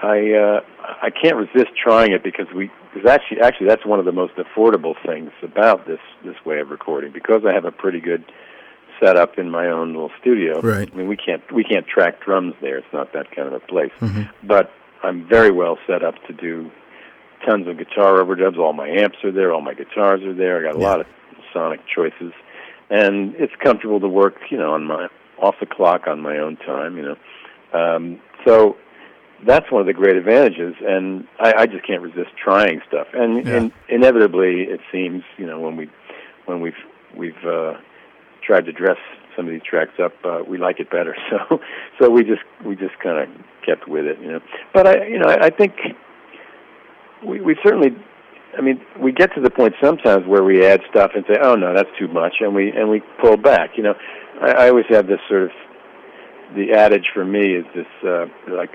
[0.02, 0.62] I uh,
[1.02, 4.34] I can't resist trying it because we because actually actually that's one of the most
[4.36, 8.24] affordable things about this this way of recording because I have a pretty good
[9.02, 10.62] set up in my own little studio.
[10.62, 10.90] Right.
[10.92, 12.78] I mean, we can't we can't track drums there.
[12.78, 13.92] It's not that kind of a place.
[14.00, 14.48] Mm-hmm.
[14.48, 14.72] But
[15.04, 16.72] I'm very well set up to do
[17.46, 18.58] tons of guitar overdubs.
[18.58, 19.52] All my amps are there.
[19.54, 20.60] All my guitars are there.
[20.60, 20.88] I got a Yeah.
[20.90, 21.08] lot of
[21.54, 22.34] sonic choices,
[22.90, 24.36] and it's comfortable to work.
[24.50, 25.08] You know, on my
[25.42, 26.98] off the clock on my own time.
[26.98, 27.16] You know,
[27.80, 28.78] um, so
[29.46, 33.08] that's one of the great advantages, and I, I just can't resist trying stuff.
[33.14, 33.56] And, Yeah.
[33.56, 35.90] and inevitably, it seems you know when we
[36.46, 36.74] when we've
[37.16, 37.74] we've uh,
[38.46, 38.98] tried to dress
[39.36, 41.16] some of these tracks up, uh, we like it better.
[41.30, 41.60] So
[42.00, 44.40] so we just we just kind of kept with it, you know.
[44.74, 45.74] But I you know I, I think
[47.26, 47.96] we we certainly.
[48.58, 51.54] I mean, we get to the point sometimes where we add stuff and say, "Oh
[51.54, 53.78] no, that's too much," and we and we pull back.
[53.78, 53.94] You know,
[54.42, 55.52] I, I always have this sort of
[56.56, 58.72] the adage for me is this uh, like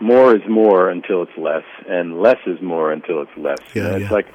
[0.00, 3.58] more is more until it's less, and less is more until it's less.
[3.74, 4.02] Yeah, know, yeah.
[4.04, 4.26] It's like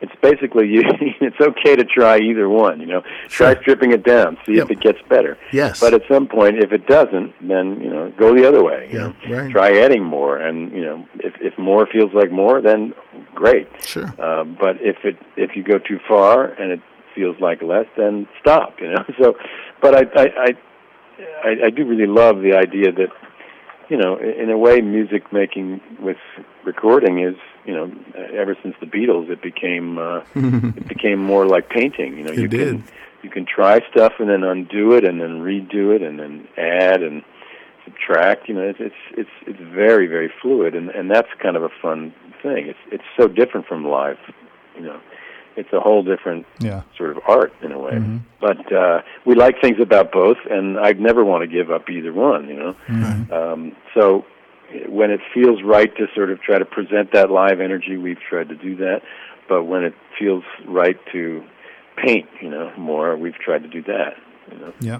[0.00, 0.82] it's basically you.
[1.20, 2.80] It's okay to try either one.
[2.80, 4.64] You know, try stripping it down, see Yep.
[4.66, 5.36] if it gets better.
[5.52, 5.80] Yes.
[5.80, 8.88] But at some point, if it doesn't, then you know, go the other way.
[8.92, 9.36] You Yeah, know?
[9.42, 9.50] right.
[9.50, 12.94] Try adding more, and you know, if if more feels like more, then
[13.34, 13.66] great.
[13.84, 14.06] Sure.
[14.18, 16.80] Uh, but if it if you go too far and it
[17.14, 18.74] feels like less, then stop.
[18.80, 19.04] You know.
[19.20, 19.34] So,
[19.82, 20.50] but I I I,
[21.44, 23.08] I, I do really love the idea that
[23.88, 26.18] you know, in a way, music making with
[26.64, 27.92] recording is you know,
[28.34, 32.16] ever since the Beatles, it became uh, it became more like painting.
[32.16, 32.68] You know, It you did.
[32.68, 32.84] can
[33.22, 37.02] you can try stuff and then undo it and then redo it and then add
[37.02, 37.22] and
[37.84, 38.48] subtract.
[38.48, 41.68] You know, it's it's it's, it's very very fluid and and that's kind of a
[41.82, 42.68] fun thing.
[42.68, 44.18] It's it's so different from live.
[44.76, 45.00] You know,
[45.58, 46.82] it's a whole different Yeah.
[46.96, 47.98] sort of art in a way.
[48.40, 52.12] But uh, we like things about both, and I'd never want to give up either
[52.12, 52.48] one.
[52.48, 52.72] You know,
[53.38, 53.60] um,
[53.94, 54.24] so
[54.88, 58.48] when it feels right to sort of try to present that live energy, we've tried
[58.50, 59.00] to do that.
[59.48, 61.42] But when it feels right to
[61.96, 64.14] paint, you know, more, we've tried to do that.
[64.52, 64.72] You know.
[64.80, 64.98] Yeah.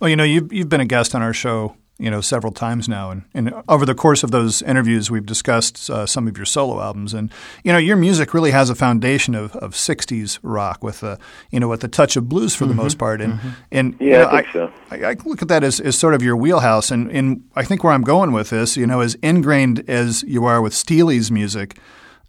[0.00, 2.88] Well, you know, you've, you've been a guest on our show, you know, several times
[2.88, 3.10] now.
[3.10, 6.80] And, and over the course of those interviews, we've discussed uh, some of your solo
[6.82, 7.14] albums.
[7.14, 7.32] And,
[7.64, 11.18] you know, your music really has a foundation of, of 60s rock with, a,
[11.50, 13.22] you know, with a touch of blues for the most part.
[13.22, 13.40] And,
[13.72, 14.72] and you Yeah, know, I think so.
[14.90, 16.90] I, I look at that as, as sort of your wheelhouse.
[16.90, 20.44] And, and I think where I'm going with this, you know, as ingrained as you
[20.44, 21.78] are with Steely's music,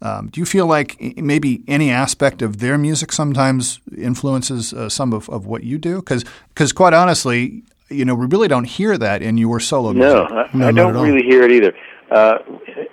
[0.00, 5.12] um, do you feel like maybe any aspect of their music sometimes influences uh, some
[5.12, 5.96] of, of what you do?
[6.00, 10.30] Because quite honestly, you know, we really don't hear that in your solo No, music.
[10.54, 11.72] I, No, I not don't really hear it either.
[12.10, 12.38] Uh,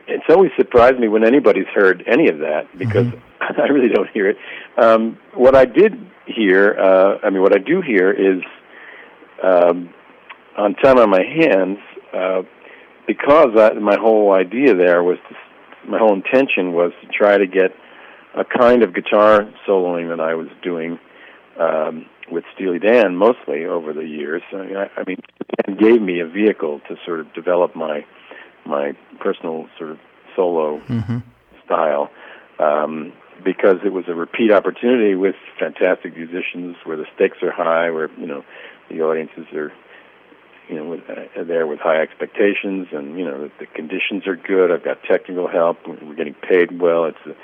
[0.08, 3.20] it's always surprised me when anybody's heard any of that because Mm-hmm.
[3.62, 4.38] I really don't hear it.
[4.78, 5.94] Um, what I did
[6.26, 8.42] hear, uh, I mean, what I do hear is
[9.44, 9.90] um,
[10.58, 11.78] on time on my hands
[12.14, 12.42] uh,
[13.06, 17.46] because I, my whole idea there was to, my whole intention was to try to
[17.46, 17.72] get
[18.36, 20.98] a kind of guitar soloing that I was doing
[21.60, 24.42] um, with Steely Dan mostly over the years.
[24.52, 25.18] I, I mean,
[25.66, 28.06] Dan gave me a vehicle to sort of develop my
[28.66, 30.00] my personal sort of
[30.36, 30.82] solo
[31.66, 32.10] style.
[32.58, 33.14] Um,
[33.44, 38.10] because it was a repeat opportunity with fantastic musicians, where the stakes are high, where
[38.18, 38.44] you know
[38.90, 39.74] the audiences are
[40.70, 44.36] you know, with, uh, there with high expectations, and you know the, the conditions are
[44.36, 44.72] good.
[44.72, 45.78] I've got technical help.
[45.88, 47.06] We're getting paid well.
[47.06, 47.36] It's the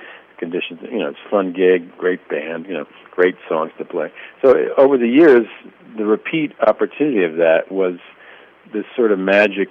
[0.41, 0.79] conditions.
[0.81, 2.65] You know, it's a fun gig, great band.
[2.65, 4.11] You know, great songs to play.
[4.41, 5.45] So over the years,
[5.97, 7.99] the repeat opportunity of that was
[8.73, 9.69] this sort of magic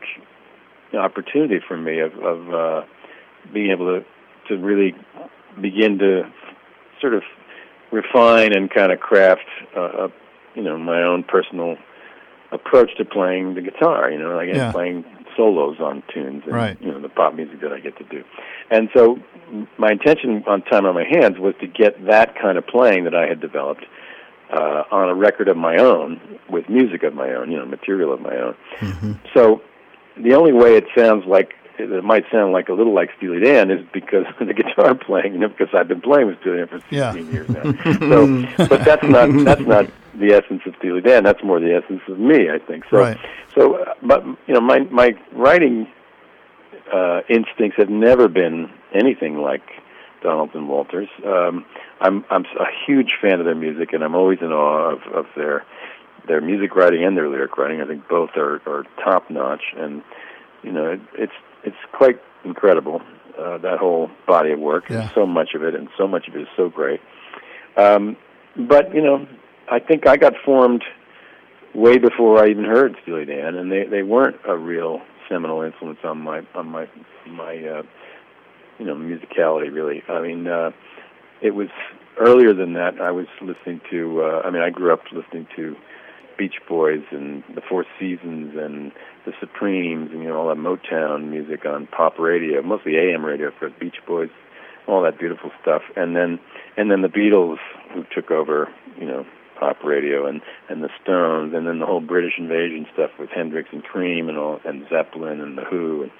[0.94, 2.82] opportunity for me of, of uh,
[3.52, 4.06] being able to
[4.48, 4.94] to really
[5.60, 6.22] begin to
[7.00, 7.22] sort of
[7.92, 9.46] refine and kind of craft,
[9.76, 10.08] uh, a,
[10.54, 11.76] you know, my own personal
[12.52, 14.10] approach to playing the guitar.
[14.10, 14.72] You know, like Yeah.
[14.72, 15.04] playing
[15.36, 16.76] solos on tunes and Right.
[16.80, 18.24] you know the pop music that I get to do.
[18.70, 19.18] And so
[19.78, 23.14] my intention on Time on My Hands was to get that kind of playing that
[23.14, 23.84] I had developed
[24.52, 28.12] uh, on a record of my own with music of my own, you know, material
[28.12, 28.54] of my own.
[29.34, 29.62] So
[30.16, 33.70] the only way it sounds like it might sound like a little like Steely Dan
[33.70, 36.68] is because of the guitar playing, you know, because I've been playing with Steely Dan
[36.68, 37.14] for 16 Yeah.
[37.14, 37.72] years now.
[38.08, 39.86] So, but that's not that's not
[40.18, 41.24] the essence of Steely Dan.
[41.24, 42.84] That's more the essence of me, I think.
[42.90, 43.18] So, Right.
[43.54, 45.86] so, uh, but you know, my my writing
[46.92, 49.62] uh, instincts have never been anything like
[50.22, 51.08] Donald and Walter's.
[51.24, 51.64] Um,
[52.00, 55.26] I'm I'm a huge fan of their music, and I'm always in awe of, of
[55.36, 55.64] their
[56.28, 57.80] their music writing and their lyric writing.
[57.80, 60.02] I think both are, are top notch, and
[60.62, 61.32] you know, it, it's
[61.64, 63.02] it's quite incredible
[63.38, 64.88] uh, that whole body of work.
[64.88, 65.10] Yeah.
[65.14, 67.00] So much of it, and so much of it is so great.
[67.76, 68.16] Um,
[68.56, 69.26] but you know,
[69.70, 70.82] I think I got formed
[71.74, 76.00] way before I even heard Steely Dan, and they they weren't a real seminal influence
[76.04, 76.88] on my on my
[77.26, 77.82] my uh,
[78.78, 79.72] you know musicality.
[79.72, 80.70] Really, I mean, uh,
[81.40, 81.68] it was
[82.18, 83.00] earlier than that.
[83.00, 84.22] I was listening to.
[84.22, 85.76] Uh, I mean, I grew up listening to
[86.40, 88.92] Beach Boys and the Four Seasons and
[89.26, 93.50] the Supremes and you know all that Motown music on pop radio, mostly AM radio
[93.58, 94.30] for the Beach Boys,
[94.88, 96.40] all that beautiful stuff, and then
[96.78, 97.58] and then the Beatles
[97.92, 99.26] who took over, you know,
[99.58, 103.68] pop radio and and the Stones and then the whole British invasion stuff with Hendrix
[103.70, 106.04] and Cream and all and Zeppelin and the Who.
[106.04, 106.10] And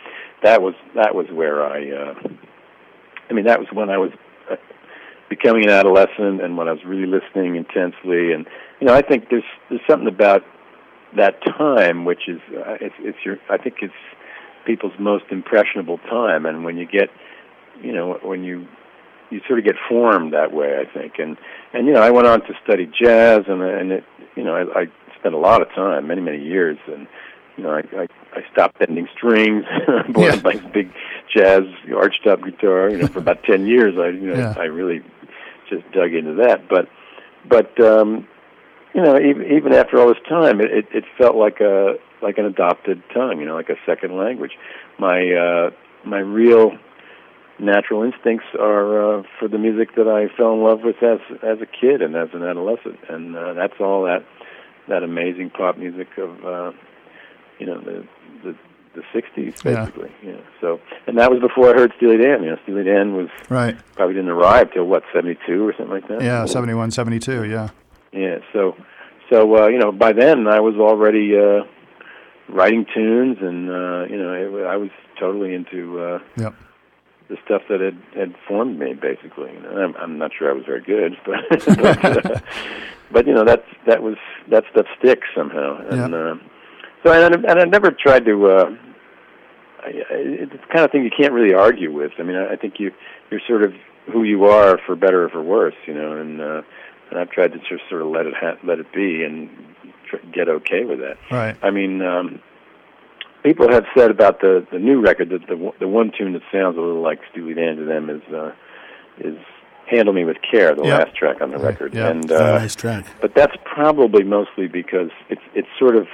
[0.42, 2.14] that was that was where I uh
[3.30, 4.10] I mean that was when I was
[5.30, 8.46] becoming an adolescent and when I was really listening intensely and
[8.80, 10.42] you know I think there's there's something about
[11.16, 13.94] that time which is uh, it's it's your I think it's
[14.66, 17.08] people's most impressionable time and when you get
[17.80, 18.66] you know when you
[19.30, 21.36] you sort of get formed that way I think and
[21.72, 24.04] and you know I went on to study jazz and and it
[24.36, 24.86] you know I, I
[25.18, 27.06] spent a lot of time many many years and
[27.56, 29.64] you know I I, I stopped bending strings
[30.08, 30.40] bought Yeah.
[30.42, 30.90] nice big
[31.34, 31.62] jazz
[31.96, 34.54] arched up guitar you know for about 10 years I you know Yeah.
[34.58, 35.02] I really
[35.70, 36.68] just dug into that.
[36.68, 36.88] But
[37.48, 38.26] but um
[38.94, 42.36] you know even even after all this time it it, it felt like a like
[42.38, 44.52] an adopted tongue you know like a second language.
[44.98, 45.70] My uh
[46.04, 46.72] my real
[47.60, 51.58] natural instincts are uh, for the music that I fell in love with as as
[51.60, 54.24] a kid and as an adolescent, and uh, that's all that
[54.88, 56.72] that amazing pop music of uh,
[57.58, 58.06] you know the
[58.42, 58.56] the
[58.94, 59.84] the '60s Yeah.
[59.84, 60.10] basically.
[60.22, 62.42] You know, so and that was before I heard Steely Dan.
[62.42, 63.76] You know, Steely Dan was Right.
[63.94, 66.22] probably didn't arrive till what '72 or something like that.
[66.22, 67.68] Yeah, 71, 72, yeah.
[68.12, 68.76] Yeah, so
[69.30, 71.62] so uh, you know by then I was already uh,
[72.48, 76.00] writing tunes, and uh, you know it, I was totally into.
[76.00, 76.54] Uh, Yep.
[77.28, 79.52] the stuff that had had formed me basically.
[79.52, 81.40] You know, I'm, I'm not sure I was very good, but
[81.78, 82.40] but, uh,
[83.12, 84.16] but you know that's that was
[84.50, 85.78] that stuff sticks somehow.
[85.88, 86.34] And uh,
[87.02, 88.46] so and I- and I never tried to.
[88.46, 88.76] Uh,
[89.82, 92.12] I, I, it's the kind of thing you can't really argue with.
[92.18, 92.92] I mean, I, I think you
[93.30, 93.72] you're sort of
[94.12, 96.12] who you are for better or for worse, you know.
[96.16, 96.62] And uh,
[97.10, 99.48] and I've tried to just sort of let it ha- let it be and
[100.08, 101.16] tr- get okay with that.
[101.30, 101.56] Right.
[101.62, 102.40] I mean, um,
[103.42, 106.76] people have said about the the new record that the the one tune that sounds
[106.76, 108.52] a little like Steely Dan to them is uh,
[109.18, 109.36] is
[109.86, 110.98] "Handle Me with Care," the Yeah.
[110.98, 112.08] last track on the record, yeah.
[112.10, 113.06] and Very uh, nice track.
[113.22, 116.06] but that's probably mostly because it's it's sort of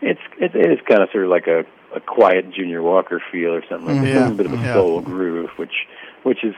[0.00, 1.64] it's it, it is kind of sort of like a
[1.94, 4.08] a quiet Junior Walker feel or something like that.
[4.08, 4.74] Yeah, a little bit of a yeah.
[4.74, 5.86] soul groove, which
[6.24, 6.54] which is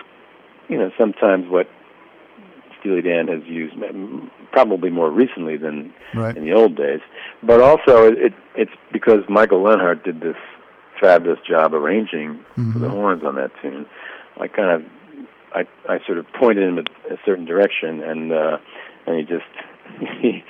[0.69, 1.69] you know sometimes what
[2.81, 3.75] Steely Dan has used,
[4.53, 6.37] probably more recently than Right.
[6.37, 7.01] in the old days.
[7.43, 10.37] But also, it, it it's because Michael Leonhart did this
[11.01, 12.81] fabulous job arranging Mm-hmm.
[12.81, 13.87] the horns on that tune.
[14.41, 14.83] I kind of,
[15.55, 18.59] I I sort of pointed him a, a certain direction, and uh,
[19.07, 19.45] and he just
[20.21, 20.43] he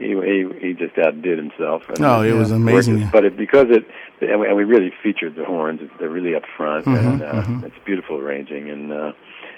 [0.00, 1.82] he he, he just outdid himself.
[1.88, 3.08] And, oh, it was amazing.
[3.12, 3.84] But it, because it
[4.20, 5.80] and we, and we, really featured the horns.
[5.98, 7.64] They're really up front, mm-hmm, and uh, mm-hmm.
[7.64, 9.12] it's beautiful arranging, and uh,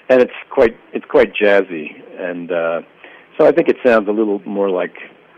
[0.09, 2.81] and it's quite it's quite jazzy, and uh,
[3.37, 4.95] so I think it sounds a little more like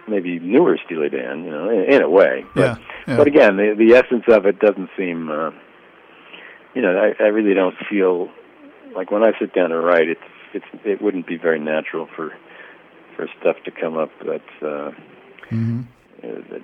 [0.07, 2.45] maybe newer Steely Dan, you know, in, in a way.
[2.53, 2.77] But, yeah,
[3.07, 3.17] yeah.
[3.17, 5.29] But again, the the essence of it doesn't seem.
[5.29, 5.51] Uh,
[6.73, 8.29] you know, I, I really don't feel
[8.93, 10.21] like when I sit down to write, it's
[10.53, 12.33] it's it wouldn't be very natural for
[13.15, 14.91] for stuff to come up that uh,
[15.49, 15.81] mm-hmm.
[16.23, 16.61] uh, that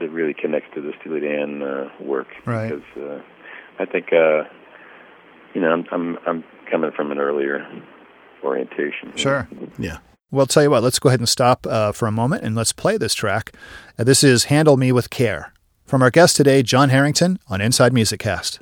[0.00, 2.28] that really connects to the Steely Dan uh, work.
[2.44, 2.70] Right.
[2.70, 3.22] Because uh,
[3.78, 4.44] I think uh,
[5.54, 7.66] you know I'm I'm I'm coming from an earlier
[8.42, 9.16] orientation.
[9.16, 9.48] Sure.
[9.78, 9.98] Yeah.
[10.30, 10.82] Well, tell you what.
[10.82, 13.54] Let's go ahead and stop uh, for a moment and let's play this track.
[13.98, 15.52] Uh, this is "Handle Me with Care"
[15.84, 18.60] from our guest today, Jon Herington, on Inside Music Cast.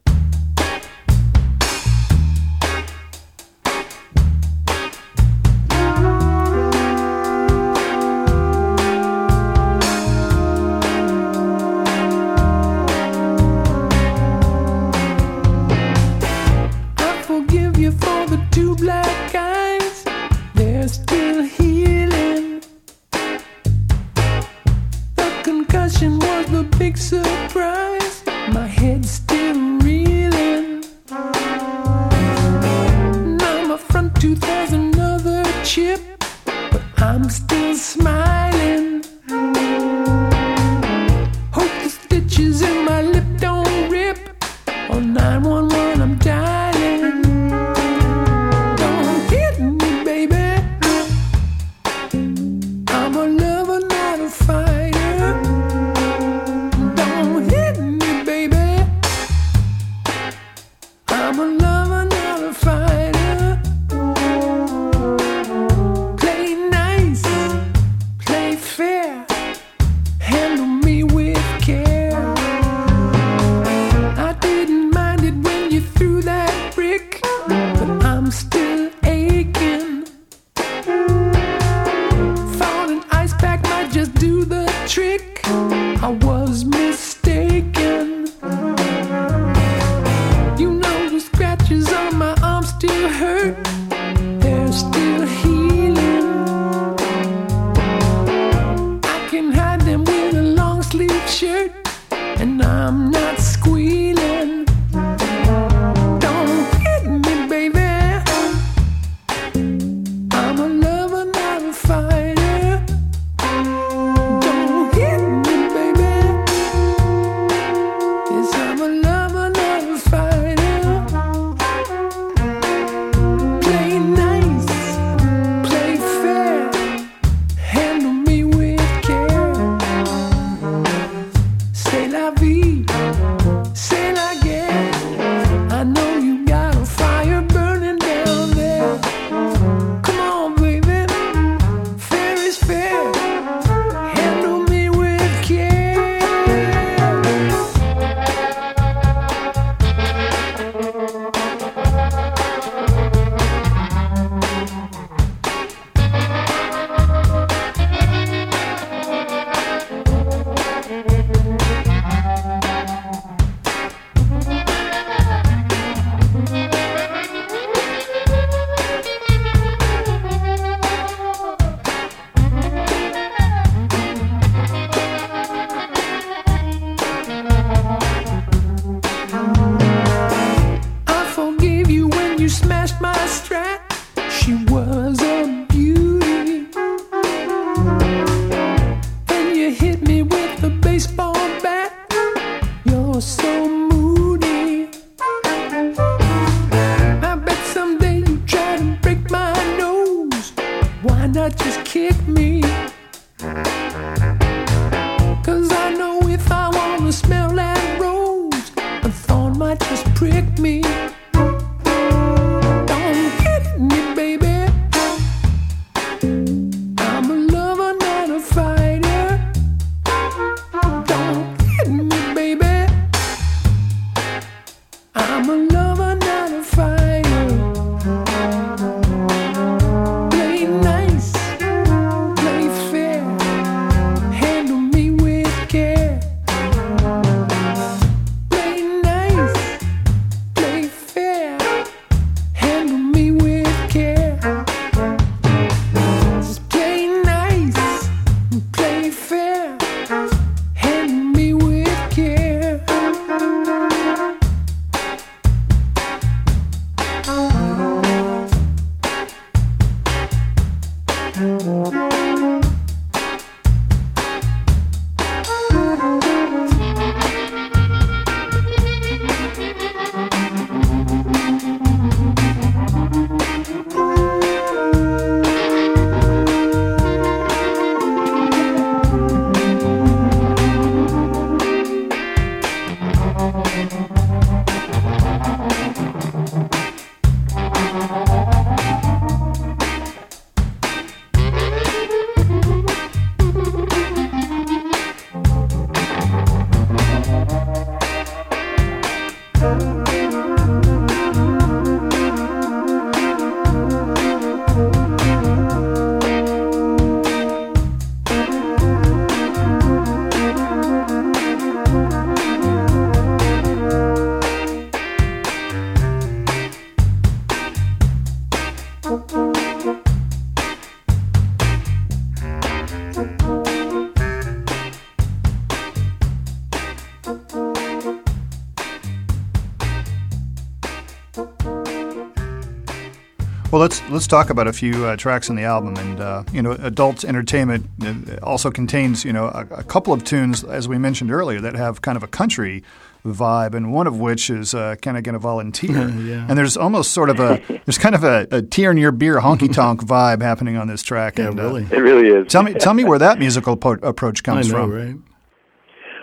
[333.81, 336.61] Well, let's let's talk about a few uh, tracks in the album, and uh, you
[336.61, 340.99] know, Adult Entertainment uh, also contains you know a, a, couple of tunes, as we
[340.99, 342.83] mentioned earlier, that have kind of a country
[343.25, 346.45] vibe, and one of which is uh, "Can I Get a Volunteer?" Yeah.
[346.47, 349.41] And there's almost sort of a there's kind of a, a tear in your beer
[349.41, 351.39] honky tonk vibe happening on this track.
[351.39, 351.85] Yeah, and, uh, really.
[351.85, 352.53] It really is.
[352.53, 354.93] tell me tell me where that musical po- approach I comes know, from.
[354.93, 355.17] right?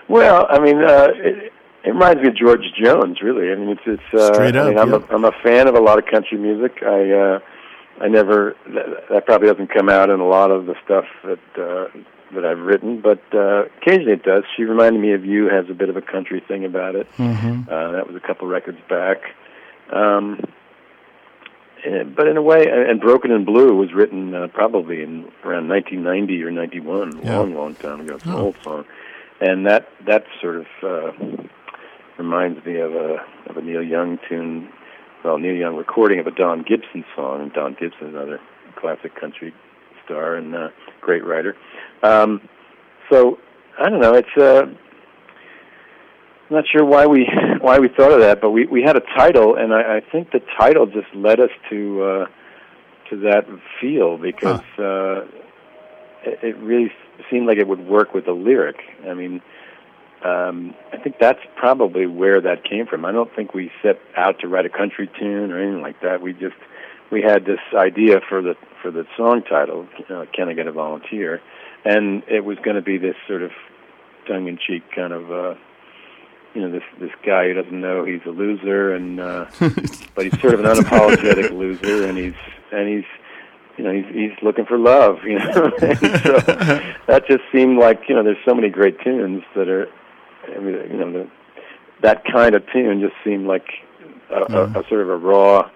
[0.08, 1.52] Well, I mean, uh, it,
[1.88, 3.52] it reminds me of George Jones, really.
[3.52, 4.14] I mean, it's it's.
[4.14, 5.08] Uh, Straight I up, mean, I'm yeah.
[5.10, 6.84] a I'm a fan of a lot of country music.
[6.84, 7.40] I uh,
[8.02, 11.40] I never that, that probably doesn't come out in a lot of the stuff that
[11.58, 11.88] uh,
[12.36, 14.44] that I've written, but uh, occasionally it does.
[14.56, 15.48] She reminded me of you.
[15.50, 17.08] Has a bit of a country thing about it.
[17.18, 17.70] Mm-hmm.
[17.72, 19.18] Uh, that was a couple records back.
[19.92, 20.44] Um,
[21.86, 25.32] and, but in a way, and and Broken in Blue was written uh, probably in
[25.46, 27.38] around 1990 or 91, Yeah.
[27.38, 28.16] long, long time ago.
[28.16, 28.38] It's an Oh.
[28.48, 28.86] old song,
[29.40, 31.12] and that that sort of uh,
[32.18, 34.70] reminds me of a of a Neil Young tune.
[35.24, 38.40] Well, Neil Young recording of a Don Gibson song, and Don Gibson, is another
[38.76, 39.54] classic country
[40.06, 40.70] star and uh,
[41.02, 41.56] great writer.
[42.04, 42.48] Um,
[43.12, 43.38] so
[43.80, 44.14] I don't know.
[44.14, 44.64] It's uh,
[46.50, 47.28] I'm not sure why we
[47.62, 50.32] why we thought of that, but we we had a title, and I, I think
[50.32, 52.26] the title just led us to uh,
[53.10, 53.46] to that
[53.82, 55.26] feel because uh,
[56.24, 56.92] it, it really
[57.30, 58.78] seemed like it would work with the lyric.
[59.08, 59.42] I mean,
[60.24, 63.06] um, I think that's probably where that came from.
[63.06, 66.22] I don't think we set out to write a country tune or anything like that.
[66.22, 66.56] We just
[67.12, 70.72] we had this idea for the for the song title, uh, "Can I Get a
[70.72, 71.42] Volunteer,"
[71.86, 73.52] and it was going to be this sort of
[74.28, 75.32] tongue-in-cheek kind of.
[75.32, 75.56] Uh,
[76.56, 79.46] you know this this guy who doesn't know he's a loser and uh
[80.16, 82.34] but he's sort of an unapologetic loser and he's
[82.72, 83.06] and he's
[83.78, 86.40] you know he's he's looking for love you know and so
[87.08, 89.88] that just seemed like you know there's so many great tunes that are
[90.56, 91.30] I mean you know the,
[92.02, 93.68] that kind of tune just seemed like
[94.30, 95.70] a, a, a sort of a raw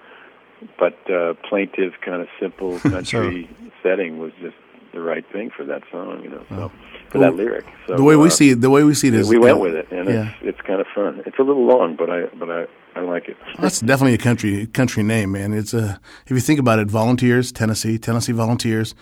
[0.78, 3.50] but uh plaintive kind of simple country
[3.82, 4.56] setting was just
[4.94, 6.72] the right thing for that song you know so
[7.12, 9.10] for Well, that lyric so the way we uh, see it, the way we see
[9.10, 10.34] it is we went with it, and yeah.
[10.42, 11.22] it's it's kind of fun.
[11.26, 12.66] It's a little long, but I but I
[12.96, 13.38] I like it.
[13.60, 15.54] That's definitely a country country name, man.
[15.54, 18.96] It's a if you think about it, Volunteers, Tennessee, Tennessee Volunteers,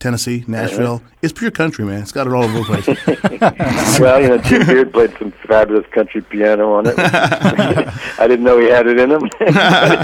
[0.00, 1.02] Tennessee, Nashville.
[1.20, 2.00] It's pure country, man.
[2.00, 3.98] It's got it all over the place.
[4.00, 6.94] well, you know, Jim Beard played some fabulous country piano on it.
[6.98, 9.20] I didn't know he had it in him.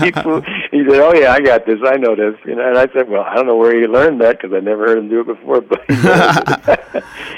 [0.05, 1.78] he, flew- he said, "Oh yeah, I got this.
[1.82, 4.20] I know this." You know, and I said, "Well, I don't know where he learned
[4.20, 5.82] that because I never heard him do it before." But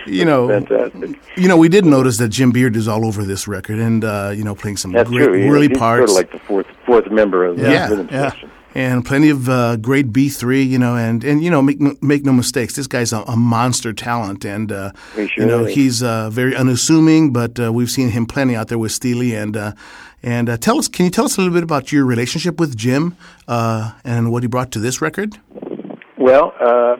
[0.09, 1.17] you know, fantastic.
[1.37, 4.33] you know, we did notice that Jim Beard is all over this record, and uh,
[4.35, 5.39] you know, playing some That's great, true.
[5.45, 6.11] He- really he's parts.
[6.11, 8.31] sort of like the fourth fourth member of the Yeah, rhythm yeah.
[8.31, 8.51] section.
[8.79, 11.97] And plenty of uh, great B three, you know, and and you know, make no,
[12.01, 15.75] make no mistakes, this guy's a, a monster talent, and uh, sure you know, is.
[15.75, 19.57] he's uh, very unassuming, but uh, we've seen him plenty out there with Steely, and
[19.57, 19.73] uh,
[20.23, 22.77] and uh, tell us, can you tell us a little bit about your relationship with
[22.77, 23.17] Jim
[23.49, 25.41] uh, and what he brought to this record?
[26.17, 26.97] Well, uh,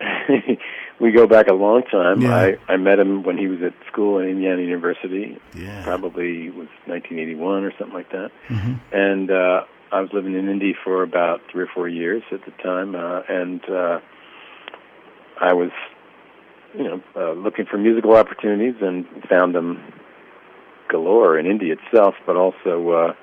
[1.00, 2.22] we go back a long time.
[2.22, 2.34] Yeah.
[2.34, 5.38] I, I met him when he was at school at Indiana University.
[5.54, 5.84] Yeah.
[5.84, 8.30] Probably was 1981 or something like that.
[8.48, 8.74] Mm-hmm.
[8.92, 12.50] And uh, I was living in Indy for about three or four years at the
[12.62, 14.00] time, uh, and uh,
[15.40, 15.70] I was,
[16.76, 19.80] you know, uh, looking for musical opportunities and found them
[20.88, 23.14] galore in Indy itself, but also uh,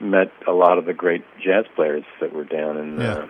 [0.00, 3.12] met a lot of the great jazz players that were down in Yeah.
[3.12, 3.26] uh,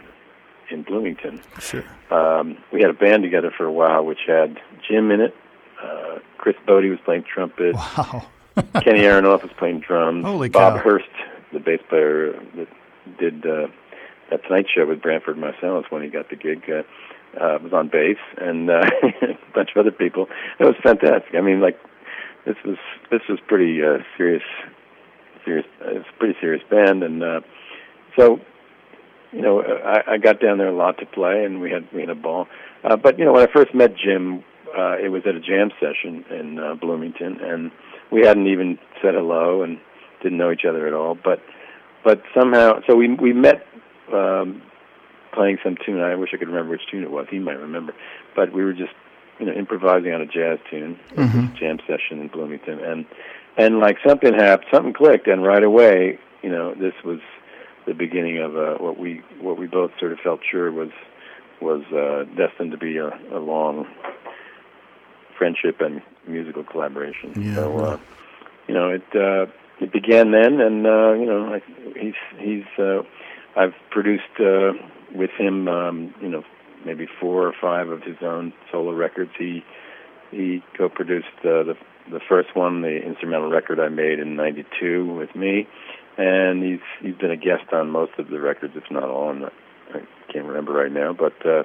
[0.71, 1.83] in Bloomington Sure.
[2.11, 5.35] um, we had a band together for a while, which had Jim in it.
[5.83, 7.75] Uh, Chris Botti was playing trumpet.
[7.75, 8.27] Wow.
[8.83, 10.27] Kenny Aronoff was playing drums.
[10.27, 10.83] Holy Bob cow.
[10.83, 11.07] Hurst,
[11.53, 12.69] the bass player that
[13.19, 13.69] did uh,
[14.31, 16.83] that Tonight Show with Branford Marsalis when he got the gig, uh,
[17.41, 18.81] uh, was on bass, and uh,
[19.23, 20.27] a bunch of other people.
[20.59, 21.35] It was fantastic.
[21.35, 21.79] I mean, like
[22.47, 22.77] this was
[23.11, 24.43] this was pretty uh, serious,
[25.45, 25.67] serious.
[25.81, 27.41] Uh, it's a pretty serious band, and uh,
[28.17, 28.41] so
[29.33, 32.01] you know, I, I got down there a lot to play, and we had we
[32.01, 32.47] had a ball.
[32.85, 34.45] Uh, but you know, when I first met Jim,
[34.77, 37.71] uh, it was at a jam session in uh, Bloomington, and
[38.11, 39.79] we hadn't even said hello and
[40.23, 41.15] didn't know each other at all.
[41.15, 41.41] But
[42.05, 43.67] but somehow, so we we met
[44.13, 44.63] um,
[45.33, 46.01] playing some tune.
[46.01, 47.27] I wish I could remember which tune it was.
[47.31, 47.95] He might remember,
[48.35, 48.93] but we were just
[49.39, 51.57] you know improvising on a jazz tune, Mm-hmm.
[51.57, 53.07] jam session in Bloomington, and
[53.57, 57.21] and like something happened, something clicked, and right away, you know, this was
[57.87, 60.91] the beginning of uh, what we what we both sort of felt sure was
[61.61, 63.87] was uh, destined to be a, a long
[65.37, 67.33] friendship and musical collaboration.
[67.37, 67.99] Yeah, so, uh,
[68.67, 69.47] you know, it uh,
[69.81, 71.63] it began then, and uh, you know, I,
[71.99, 73.03] he's he's uh,
[73.57, 74.73] I've produced uh,
[75.15, 76.43] with him, um, you know,
[76.85, 79.31] maybe four or five of his own solo records.
[79.39, 79.65] He
[80.31, 81.75] he co-produced uh, the
[82.11, 85.69] the first one, the instrumental record I made in '92 with me,
[86.17, 89.31] and he's he's been a guest on most of the records, if not all.
[89.31, 90.01] And I
[90.33, 91.63] can't remember right now, but uh,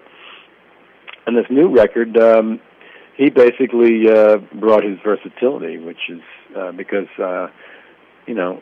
[1.25, 2.59] and this new record, um,
[3.15, 6.21] he basically uh, brought his versatility, which is
[6.57, 7.47] uh, because uh,
[8.27, 8.61] you know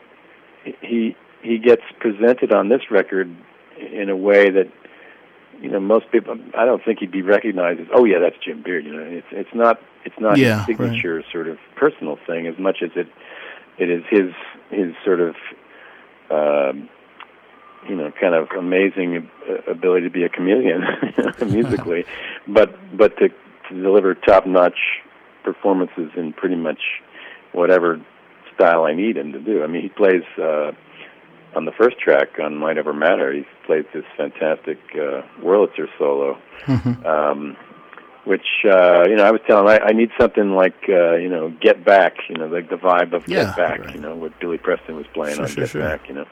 [0.80, 3.34] he he gets presented on this record
[3.78, 4.70] in a way that
[5.60, 8.62] you know most people I don't think he'd be recognized as oh yeah that's Jim
[8.62, 9.02] Beard you know.
[9.02, 12.90] It's it's not it's not Yeah, his signature sort of personal thing as much as
[12.96, 13.08] it
[13.78, 14.32] it is his
[14.70, 15.34] his sort of
[16.30, 16.88] um,
[17.88, 19.28] you know kind of amazing
[19.68, 20.82] ability to be a chameleon
[21.46, 22.04] musically.
[22.48, 25.00] But but to, to deliver top notch
[25.44, 26.80] performances in pretty much
[27.52, 28.00] whatever
[28.54, 30.72] style I need him to do I mean he plays uh
[31.54, 36.38] on the first track on Mind Over Matter, he plays this fantastic uh, Wurlitzer solo,
[37.04, 37.56] um,
[38.24, 41.28] which uh, you know I was telling him I, I need something like uh, you
[41.28, 43.94] know Get Back, you know like the vibe of Yeah, Get Back, right.
[43.94, 45.82] you know what Billy Preston was playing Sure, on sure, Get sure.
[45.82, 46.24] Back, you know,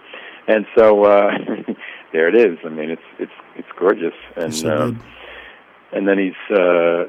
[0.48, 1.30] and so uh,
[2.14, 2.58] there it is.
[2.64, 4.92] I mean it's it's it's gorgeous, and uh,
[5.92, 7.04] and then he's uh,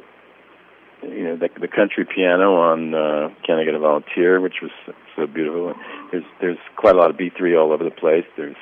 [1.04, 4.72] you know the, the country piano on uh, Can I Get a Volunteer, which was
[5.16, 5.74] so beautiful.
[6.12, 8.26] There's there's quite a lot of B three all over the place.
[8.38, 8.56] There's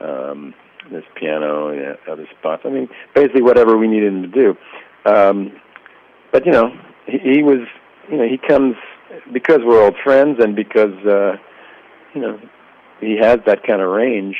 [0.00, 0.54] um,
[0.90, 2.62] there's piano and other spots.
[2.64, 4.56] I mean, basically whatever we needed him to do.
[5.06, 5.60] Um,
[6.32, 6.70] but you know,
[7.06, 7.66] he, he was
[8.10, 8.76] you know he comes
[9.32, 11.36] because we're old friends and because uh,
[12.14, 12.38] you know
[13.00, 14.36] he has that kind of range.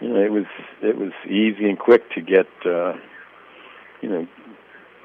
[0.00, 0.46] You know, it was
[0.82, 2.94] it was easy and quick to get uh,
[4.00, 4.26] you know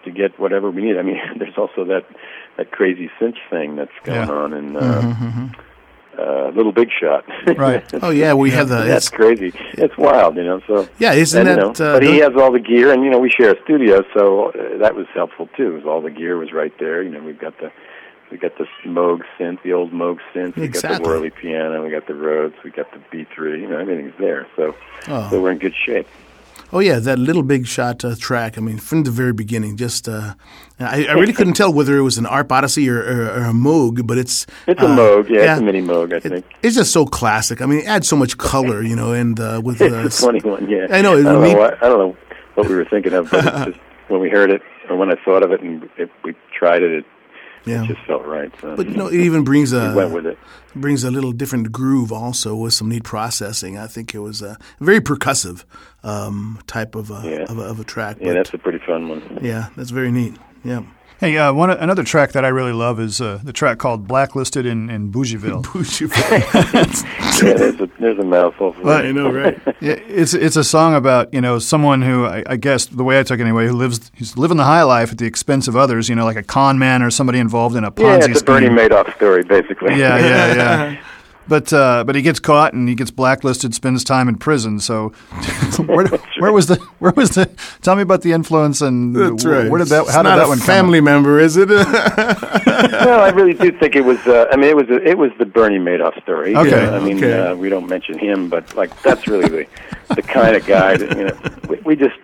[0.06, 0.98] to get whatever we need.
[0.98, 2.06] I mean, there's also that
[2.58, 4.34] that crazy synth thing that's going Yeah.
[4.34, 5.50] on in uh,
[6.18, 7.26] uh, Little Big Shot.
[7.58, 7.84] Right.
[8.02, 9.52] Oh yeah, we have the that's crazy.
[9.74, 10.62] It's wild, you know.
[10.68, 13.10] So yeah, isn't and, you know, uh, but he has all the gear, and you
[13.12, 15.82] know, we share a studio, so uh, that was helpful too.
[15.86, 17.04] All the gear was right there.
[17.04, 17.72] You know, we've got the
[18.32, 20.56] we got the Moog synth, the old Moog synth.
[20.56, 21.84] We got the Wurly piano.
[21.84, 22.56] We got the Rhodes.
[22.64, 23.62] We got the B3.
[23.62, 24.48] You know, everything's there.
[24.56, 24.76] So
[25.08, 25.30] Oh.
[25.30, 26.08] so we're in good shape.
[26.76, 28.58] Oh yeah, that little big shot uh, track.
[28.58, 30.34] I mean, from the very beginning, just uh,
[30.78, 33.54] I, I really couldn't tell whether it was an ARP Odyssey or, or, or a
[33.54, 36.46] Moog, but it's It's a uh, Moog, yeah, it's a mini Moog, I It- think.
[36.62, 37.62] it's just so classic.
[37.62, 40.24] I mean, it adds so much color, you know, and uh, with uh, It's a
[40.24, 40.88] 21, yeah.
[40.90, 41.54] I know, I don't neat.
[41.54, 42.18] know, what, I don't know
[42.56, 45.16] what we were thinking of, but it's just when we heard it or when I
[45.24, 47.06] thought of it and it, we tried it, it,
[47.66, 47.84] yeah.
[47.84, 48.52] it just felt right.
[48.62, 50.38] So But you know, it even brings we went a with it.
[50.76, 53.78] brings a little different groove also with some neat processing.
[53.78, 55.64] I think it was a very percussive
[56.04, 57.44] um, type of a, Yeah.
[57.52, 58.18] of, a, of a track.
[58.20, 59.40] Yeah, but- that's a pretty fun one.
[59.42, 60.36] yeah, that's very neat.
[60.64, 60.84] Yeah.
[61.20, 64.66] Hey, uh, one another track that I really love is uh, the track called "Blacklisted"
[64.66, 65.64] in, in Bougieville.
[67.42, 68.74] Yeah, there's a, there's a mouthful.
[68.74, 69.06] For Well, that.
[69.06, 69.58] I know, right?
[69.80, 73.18] Yeah, it's it's a song about you know someone who I, I guess the way
[73.20, 75.76] I took it anyway who lives he's living the high life at the expense of
[75.78, 76.10] others.
[76.10, 78.44] You know, like a con man or somebody involved in a Yeah, Ponzi it's a
[78.44, 78.78] Bernie scheme.
[78.78, 79.98] Madoff story, basically.
[79.98, 80.98] Yeah, yeah, yeah.
[81.48, 84.80] But uh, but he gets caught and he gets blacklisted, spends time in prison.
[84.80, 85.10] So
[85.86, 86.08] where,
[86.40, 87.50] where was the where was the?
[87.82, 89.70] Tell me about the influence and That's right.
[89.70, 90.04] where did that?
[90.06, 90.66] It's How did not that a one come?
[90.66, 91.70] family member, is it?
[91.70, 94.18] no, I really do think it was.
[94.26, 96.56] Uh, I mean, it was a, it was the Bernie Madoff story.
[96.56, 96.88] Okay.
[96.88, 97.40] I mean, okay.
[97.40, 99.68] uh, we don't mention him, but like that's really the
[100.16, 101.38] the kind of guy that you know.
[101.70, 102.16] We, we just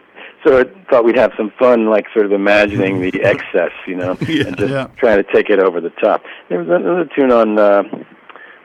[0.43, 4.11] sort of thought we'd have some fun, like sort of imagining the excess, you know,
[4.19, 4.87] and just Yeah.
[4.97, 6.23] trying to take it over the top.
[6.49, 7.59] There was another tune on.
[7.59, 7.83] Uh,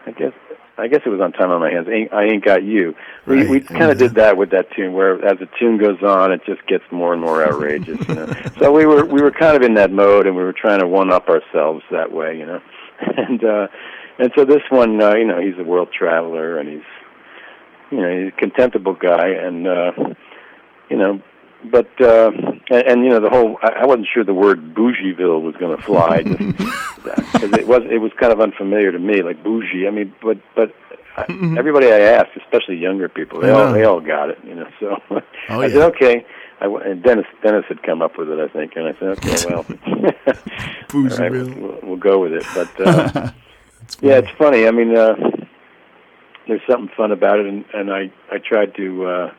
[0.06, 0.32] I guess.
[0.78, 1.88] I guess it was on Time on My Hands.
[1.88, 2.94] Ain't, I ain't got you.
[3.26, 3.48] We Right.
[3.48, 6.42] we kind of did that with that tune, where as the tune goes on, it
[6.44, 8.06] just gets more and more outrageous.
[8.08, 8.32] You know?
[8.58, 10.86] so we were we were kind of in that mode, and we were trying to
[10.86, 12.60] one up ourselves that way, you know.
[13.16, 13.68] And uh,
[14.18, 16.88] and so this one, uh, you know, he's a world traveler, and he's
[17.90, 19.92] you know he's a contemptible guy, and uh,
[20.90, 21.20] you know,
[21.70, 22.30] but uh,
[22.70, 23.58] and, and you know the whole.
[23.62, 27.98] I, I wasn't sure the word Bougieville was going to fly because it was it
[28.00, 29.86] was kind of unfamiliar to me, like bougie.
[29.86, 30.72] I mean, but but.
[31.18, 31.22] I,
[31.56, 34.68] everybody I asked, especially younger people, they all they all got it, you know.
[34.78, 35.68] So Oh, I yeah.
[35.72, 36.26] said, okay.
[36.60, 39.46] I and Dennis Dennis had come up with it, I think, and I said, okay,
[39.46, 41.58] well, all right, Bougieville.
[41.58, 42.44] we'll, we'll go with it.
[42.54, 43.30] But uh,
[44.02, 44.66] yeah, it's funny.
[44.66, 45.14] I mean, uh,
[46.46, 49.34] there's something fun about it, and, and I I tried to uh,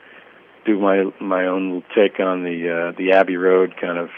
[0.68, 4.10] do my my own little take on the uh, the Abbey Road kind of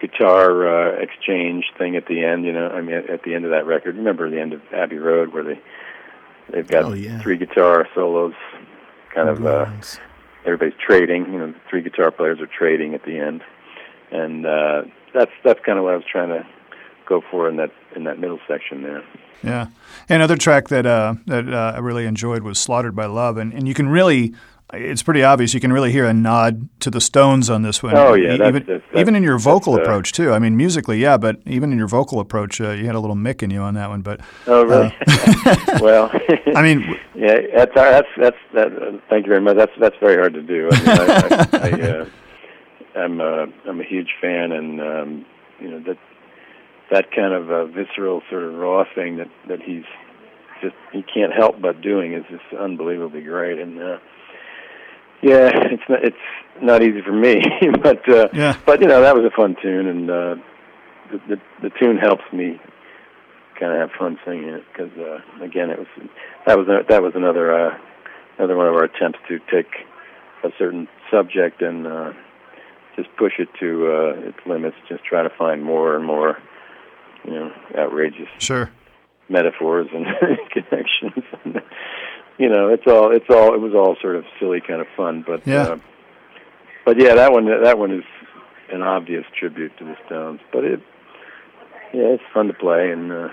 [0.00, 2.46] guitar uh, exchange thing at the end.
[2.46, 3.96] You know, I mean, at, at the end of that record.
[3.96, 5.60] Remember the end of Abbey Road where they
[6.50, 7.20] they've got Oh, yeah.
[7.20, 8.32] three guitar solos,
[9.14, 9.44] kind of.
[9.44, 9.66] Uh,
[10.46, 11.30] everybody's trading.
[11.32, 13.42] You know, the three guitar players are trading at the end,
[14.10, 14.82] and uh,
[15.12, 16.46] that's that's kind of what I was trying to
[17.06, 19.02] go for in that in that middle section there.
[19.42, 19.66] Yeah.
[20.08, 23.66] Another track that uh, that uh, I really enjoyed was "Slaughtered by Love," and and
[23.68, 24.32] you can really.
[24.72, 25.52] It's pretty obvious.
[25.52, 27.96] You can really hear a nod to the Stones on this one.
[27.96, 30.32] Oh, yeah, E- that's- even that's- even in your vocal uh, approach too.
[30.32, 33.16] I mean, musically, yeah, but even in your vocal approach, uh, you had a little
[33.16, 34.02] Mick in you on that one.
[34.02, 34.94] But Oh, really?
[35.80, 36.10] well,
[36.54, 38.66] I mean, yeah, that's that's that's that.
[38.72, 39.56] Uh, thank you very much.
[39.56, 40.68] That's that's very hard to do.
[40.70, 42.04] I mean, I, I, I, uh,
[43.00, 45.26] I'm a I'm a huge fan, and um,
[45.58, 45.98] you know that
[46.90, 49.84] that kind of uh, visceral sort of raw thing that that he's
[50.62, 53.58] just he can't help but doing is just unbelievably great.
[53.58, 53.98] And uh,
[55.22, 56.16] yeah, it's not it's
[56.62, 57.42] not easy for me,
[57.82, 58.56] but uh, Yeah.
[58.66, 60.34] but you know that was a fun tune, and uh,
[61.10, 62.60] the, the the tune helps me
[63.58, 65.88] kind of have fun singing it because uh, again it was
[66.46, 67.78] that was a, that was another uh,
[68.38, 69.68] another one of our attempts to take
[70.44, 72.12] a certain subject and uh,
[72.96, 76.38] just push it to uh, its limits, just try to find more and more
[77.24, 78.70] you know outrageous sure.
[79.28, 80.06] metaphors and
[80.50, 81.24] connections.
[81.44, 81.60] And,
[82.40, 85.22] you know, it's all it's all it was all sort of silly kind of fun,
[85.26, 85.62] but Yeah.
[85.62, 85.76] uh,
[86.84, 88.04] but yeah, that one that one is
[88.72, 90.80] an obvious tribute to the Stones, but it
[91.92, 93.28] yeah, it's fun to play and uh,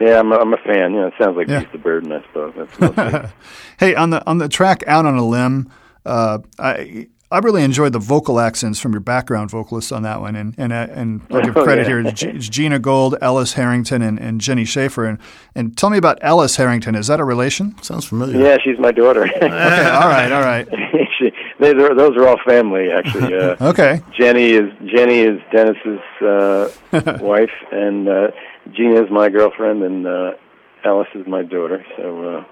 [0.00, 0.92] yeah, I'm a, I'm a fan.
[0.94, 1.60] You know, it sounds like Yeah.
[1.60, 2.54] Beast of Burden, I suppose.
[2.56, 3.32] That's
[3.78, 5.70] Hey, on the on the track "Out on a Limb,"
[6.04, 10.34] uh, I I really enjoyed the vocal accents from your background vocalists on that one,
[10.34, 11.88] and and uh, and I'll give Oh, credit yeah.
[11.88, 15.18] here to G- Gina Gold, Ellis Herington, and, and Jenny Schaefer, and
[15.54, 16.96] and tell me about Ellis Herington.
[16.96, 17.80] Is that a relation?
[17.82, 18.36] Sounds familiar.
[18.40, 19.28] yeah, she's my daughter.
[19.36, 20.66] Okay, all right, all right,
[21.18, 23.32] she, they, they're, those are all family, actually.
[23.36, 26.68] Uh, okay, Jenny is Jenny is Dennis's uh,
[27.20, 28.28] wife, and uh,
[28.72, 30.32] Gina is my girlfriend, and uh,
[30.84, 31.84] Alice is my daughter.
[31.96, 32.44] So uh,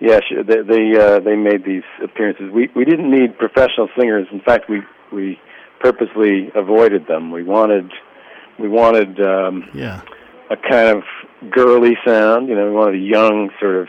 [0.00, 2.50] yeah, they they, uh, they made these appearances.
[2.52, 4.26] We we didn't need professional singers.
[4.32, 4.82] In fact, we
[5.12, 5.40] we
[5.80, 7.30] purposely avoided them.
[7.30, 7.90] We wanted
[8.58, 10.00] we wanted um, Yeah.
[10.50, 11.02] a kind of
[11.50, 12.48] girly sound.
[12.48, 13.88] You know, we wanted a young sort of,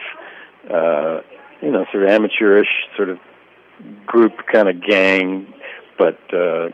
[0.69, 1.21] uh,
[1.61, 3.17] you know, sort of amateurish sort of
[4.05, 5.53] group kind of gang,
[5.97, 6.69] but uh,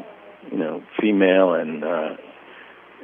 [0.52, 2.16] you know, female and uh,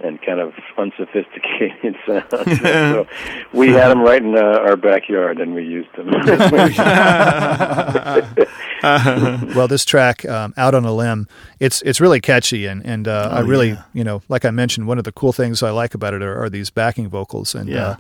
[0.04, 2.26] and kind of unsophisticated sound.
[2.62, 3.08] so
[3.54, 6.10] we had them right in uh, our backyard, and we used them.
[8.84, 11.28] Well, this track, um, "Out on a Limb,"
[11.60, 13.84] it's it's really catchy, and and uh, I Oh, really, yeah.
[13.93, 16.43] you know, like I mentioned, one of the cool things I like about it are,
[16.43, 17.54] are these backing vocals.
[17.56, 17.95] And Yeah.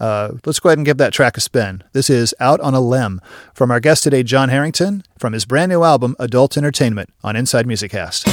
[0.00, 1.84] uh, uh, let's go ahead and give that track a spin.
[1.92, 3.20] This is "Out on a Limb"
[3.54, 7.66] from our guest today, Jon Herington, from his brand new album, Adult Entertainment, on Inside
[7.66, 8.26] Music Cast.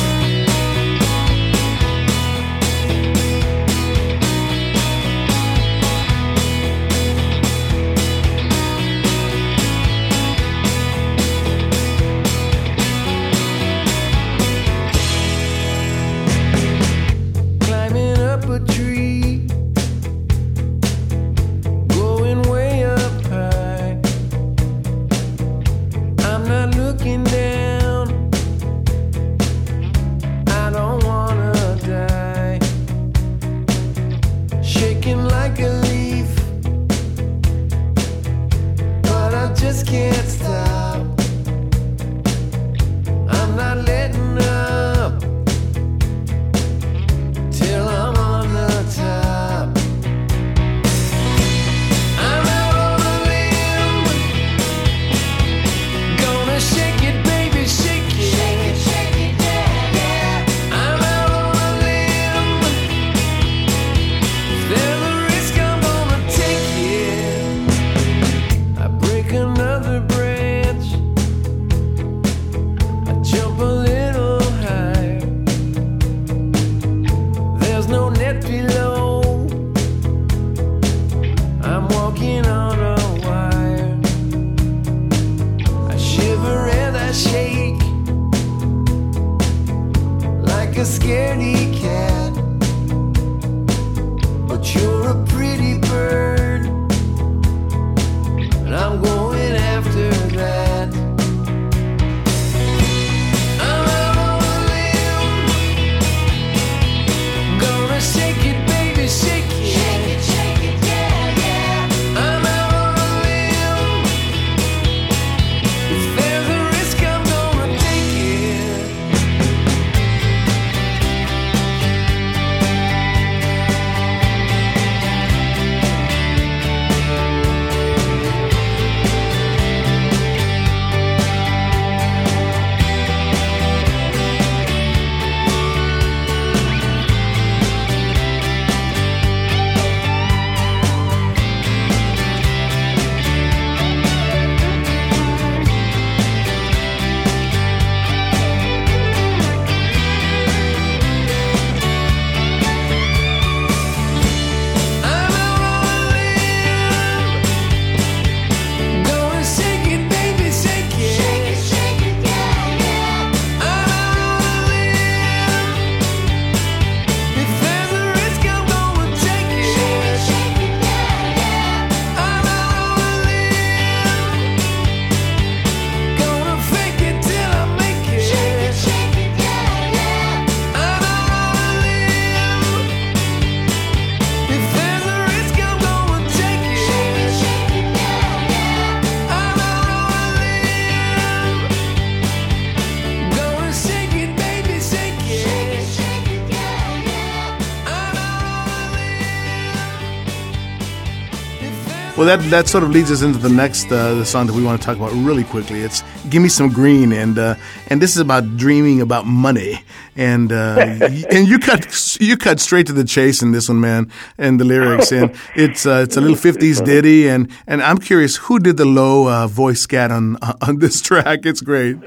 [202.22, 204.62] Well, that that sort of leads us into the next uh, the song that we
[204.64, 205.82] want to talk about really quickly.
[205.82, 207.56] It's "Give Me Some Green," and uh,
[207.88, 209.84] and this is about dreaming about money.
[210.16, 213.80] And uh, y- and you cut you cut straight to the chase in this one,
[213.80, 214.12] man.
[214.38, 217.28] And the lyrics, and it's uh, it's a little '50s ditty.
[217.28, 221.48] And and I'm curious, who did the low uh, voice scat on on this track?
[221.48, 222.00] It's great.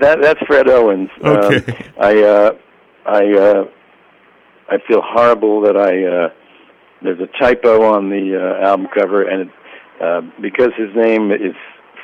[0.00, 1.08] that that's Fred Owens.
[1.24, 1.72] Okay.
[1.72, 2.50] Um, I uh,
[3.06, 3.64] I uh,
[4.68, 6.28] I feel horrible that I uh,
[7.00, 9.48] there's a typo on the uh, album cover, and it,
[10.02, 11.54] uh, because his name is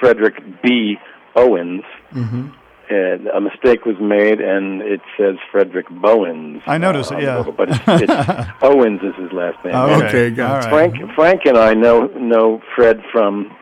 [0.01, 0.96] Frederick B.
[1.36, 1.82] Owens,
[2.14, 2.49] Mm-hmm.
[2.88, 6.62] and a mistake was made, and it says Frederick Bowens.
[6.66, 7.36] I noticed it, on the yeah.
[7.36, 9.74] logo, but it's, it's Owens is his last name.
[9.74, 10.72] Oh, Okay, got All it.
[10.74, 10.90] right.
[10.92, 13.55] Frank Frank and I know know Fred from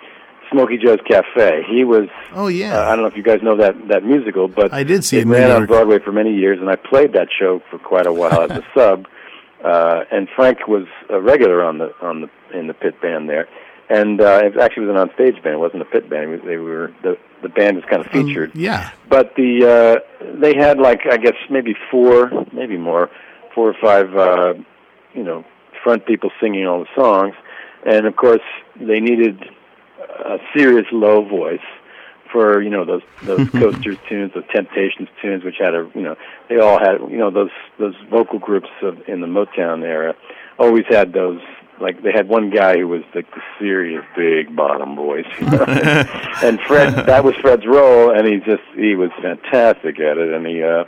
[0.53, 1.63] Smokey Joe's Cafe.
[1.69, 2.79] He was Oh yeah.
[2.79, 5.19] uh, I don't know if you guys know that that musical, but I did see
[5.19, 8.07] it in ran on Broadway for many years, and I played that show for quite
[8.07, 9.07] a while as a sub.
[9.65, 13.49] Uh, and Frank was a regular on the on the in the pit band there,
[13.89, 15.55] and uh, it actually was an onstage band.
[15.55, 16.25] It wasn't a pit band.
[16.25, 18.53] It was, they were the the band was kind of Um, featured.
[18.55, 18.91] yeah.
[19.09, 23.11] But the uh, they had like I guess maybe four, maybe more,
[23.55, 24.55] four or five, uh,
[25.15, 25.45] you know,
[25.85, 27.35] front people singing all the songs,
[27.85, 28.43] and of course
[28.81, 29.39] they needed
[30.25, 31.61] a serious low voice
[32.33, 36.17] for you know those those Coasters tunes, those Temptations tunes, which had a you know
[36.49, 40.15] they all had you know those those vocal groups of, in the Motown era
[40.59, 41.41] always had those
[41.81, 45.65] like they had one guy who was like the serious big bottom voice, you know?
[46.43, 50.47] and Fred that was Fred's role, and he just he was fantastic at it, and
[50.47, 50.85] he uh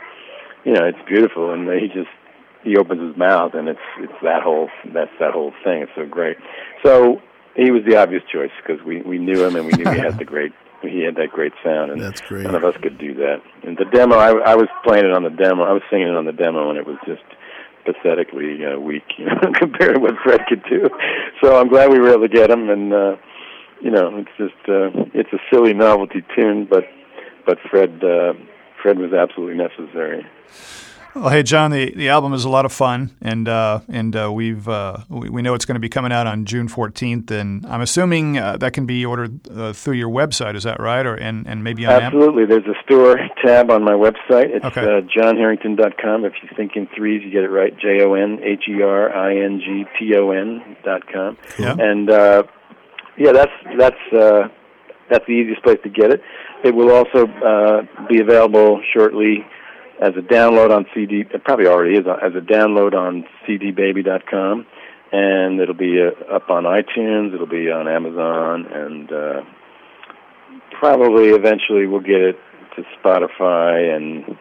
[0.65, 2.09] you know it's beautiful, and he just
[2.63, 5.83] he opens his mouth, and it's it's that whole that's that whole thing.
[5.83, 6.37] It's so great.
[6.83, 7.21] So
[7.55, 10.17] he was the obvious choice because we we knew him and we knew he had
[10.17, 12.43] the great he had that great sound, and That's great.
[12.43, 13.41] none of us could do that.
[13.63, 15.63] And the demo, I, I was playing it on the demo.
[15.63, 17.23] I was singing it on the demo, and it was just
[17.85, 20.89] pathetically uh, weak, you know, compared to what Fred could do.
[21.41, 23.15] So I'm glad we were able to get him, and uh,
[23.81, 26.85] you know, it's just uh, it's a silly novelty tune, but
[27.45, 28.33] but Fred uh,
[28.81, 30.25] Fred was absolutely necessary.
[31.19, 34.31] Well, hey, Jon, the, the album is a lot of fun, and uh, and uh,
[34.31, 37.65] we've uh, we, we know it's going to be coming out on June fourteenth, and
[37.65, 40.55] I'm assuming uh, that can be ordered uh, through your website.
[40.55, 42.45] Is that right, or and, and maybe on Absolutely.
[42.45, 44.47] There's a store tab on my website.
[44.55, 44.79] It's Okay.
[44.81, 46.23] uh, jonherington.com.
[46.23, 47.77] If you think in threes, you get it right.
[47.77, 51.37] J O N H E R I N G T O N dot com.
[51.59, 51.75] Yeah.
[51.77, 52.43] And uh,
[53.17, 54.47] yeah, that's that's uh,
[55.09, 56.21] that's the easiest place to get it.
[56.63, 59.45] It will also uh, be available shortly
[60.01, 61.21] as a download on CD.
[61.21, 64.65] It probably already is as a download on CDBaby.com,
[65.11, 67.33] and it'll be uh, up on iTunes.
[67.33, 69.41] It'll be on Amazon, and uh,
[70.79, 72.39] probably eventually we'll get it
[72.75, 74.37] to Spotify and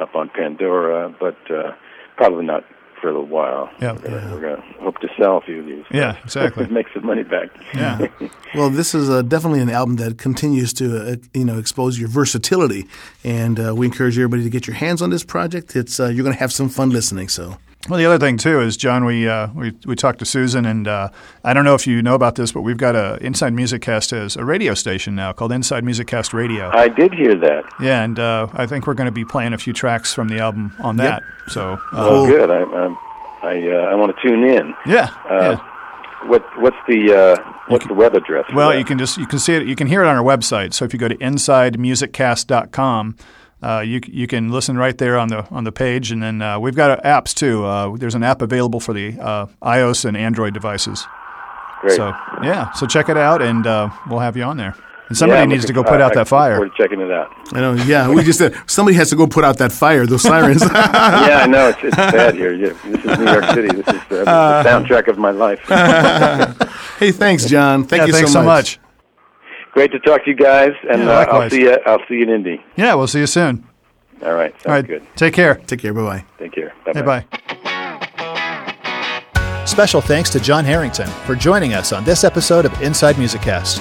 [0.00, 1.72] up on Pandora, but uh,
[2.16, 2.64] probably not
[3.02, 3.68] for a little while.
[3.80, 3.92] Yeah.
[3.92, 5.84] We're gonna, we're gonna hope to sell a few of these.
[5.90, 6.66] Yeah, exactly.
[6.70, 7.50] Make some money back.
[7.74, 8.06] Yeah.
[8.54, 12.10] Well, this is uh, definitely an album that continues to uh, you know expose your
[12.10, 12.86] versatility,
[13.24, 15.74] and uh, we encourage everybody to get your hands on this project.
[15.74, 17.28] It's uh, you're going to have some fun listening.
[17.28, 17.56] So
[17.88, 19.04] Well, the other thing too is Jon.
[19.04, 21.08] We uh, we we talked to Susan, and uh,
[21.42, 24.12] I don't know if you know about this, but we've got a Inside Music Cast
[24.12, 26.70] as a radio station now called Inside Music Cast Radio.
[26.72, 27.64] I did hear that.
[27.80, 30.38] Yeah, and uh, I think we're going to be playing a few tracks from the
[30.38, 31.24] album on that.
[31.48, 32.52] So, uh, Oh, good.
[32.52, 32.94] I I
[33.42, 34.72] I, uh, I want to tune in.
[34.86, 35.68] yeah, Uh, yeah.
[36.28, 37.34] What what's the uh,
[37.66, 38.44] what's the web address?
[38.54, 39.66] Well, you can just you can see it.
[39.66, 40.72] You can hear it on our website.
[40.72, 43.16] So if you go to insidemusiccast.com,
[43.62, 46.58] uh, you you can listen right there on the on the page, and then uh,
[46.58, 47.64] we've got uh, apps too.
[47.64, 51.06] Uh, there's an app available for the uh, iOS and Android devices.
[51.80, 51.96] Great.
[51.96, 52.08] So
[52.42, 54.74] yeah, so check it out, and uh, we'll have you on there.
[55.08, 56.58] And somebody Yeah, I'm needs to go put I- out I that fire.
[56.58, 57.30] We're checking it out.
[57.52, 60.22] I know, yeah, we just said somebody has to go put out that fire, those
[60.22, 60.62] sirens.
[60.70, 62.52] yeah, I know it's it's bad here.
[62.54, 63.68] Yeah, this is New York City.
[63.76, 65.60] This is uh, the soundtrack of my life.
[66.98, 67.84] hey, thanks, Jon.
[67.84, 68.78] Thank yeah, you thanks so so much.
[69.72, 71.78] Great to talk to you guys, and Yeah, uh, I'll see you.
[71.86, 72.62] I'll see you in Indy.
[72.76, 73.66] Yeah, we'll see you soon.
[74.22, 74.54] All right.
[74.66, 74.86] All right.
[74.86, 75.02] good.
[75.16, 75.54] take care.
[75.56, 75.92] Take care.
[75.94, 76.24] Bye bye.
[76.38, 76.72] Take care.
[76.84, 77.24] Bye Hey, bye.
[79.66, 83.80] Special thanks to Jon Herington for joining us on this episode of Inside Music Cast.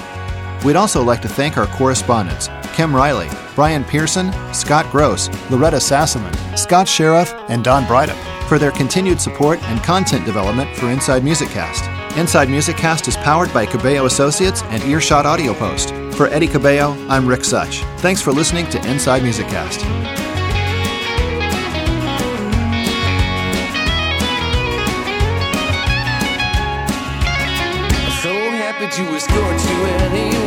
[0.64, 6.58] We'd also like to thank our correspondents Kim Riley, Brian Pearson, Scott Gross, Loretta Sassaman,
[6.58, 8.18] Scott Sheriff, and Don Brydup
[8.48, 11.86] for their continued support and content development for Inside Music Cast.
[12.18, 15.94] Inside Music Cast is powered by Cabello Associates and Earshot Audio Post.
[16.16, 17.84] For Eddie Cabello, I'm Rick Such.
[18.00, 19.80] Thanks for listening to Inside Music Cast.
[28.22, 30.41] So happy to escort you anywhere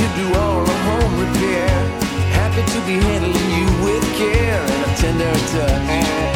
[0.00, 1.70] to do all the home repair.
[2.38, 6.32] Happy to be handling you with care and a tender touch.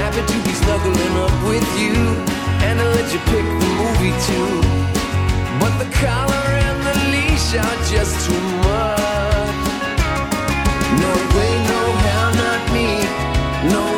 [0.00, 1.96] Happy to be snuggling up with you
[2.66, 4.52] and to let you pick the movie too.
[5.60, 9.58] But the collar and the leash are just too much.
[11.02, 12.88] No way, no how, not me.
[13.74, 13.97] No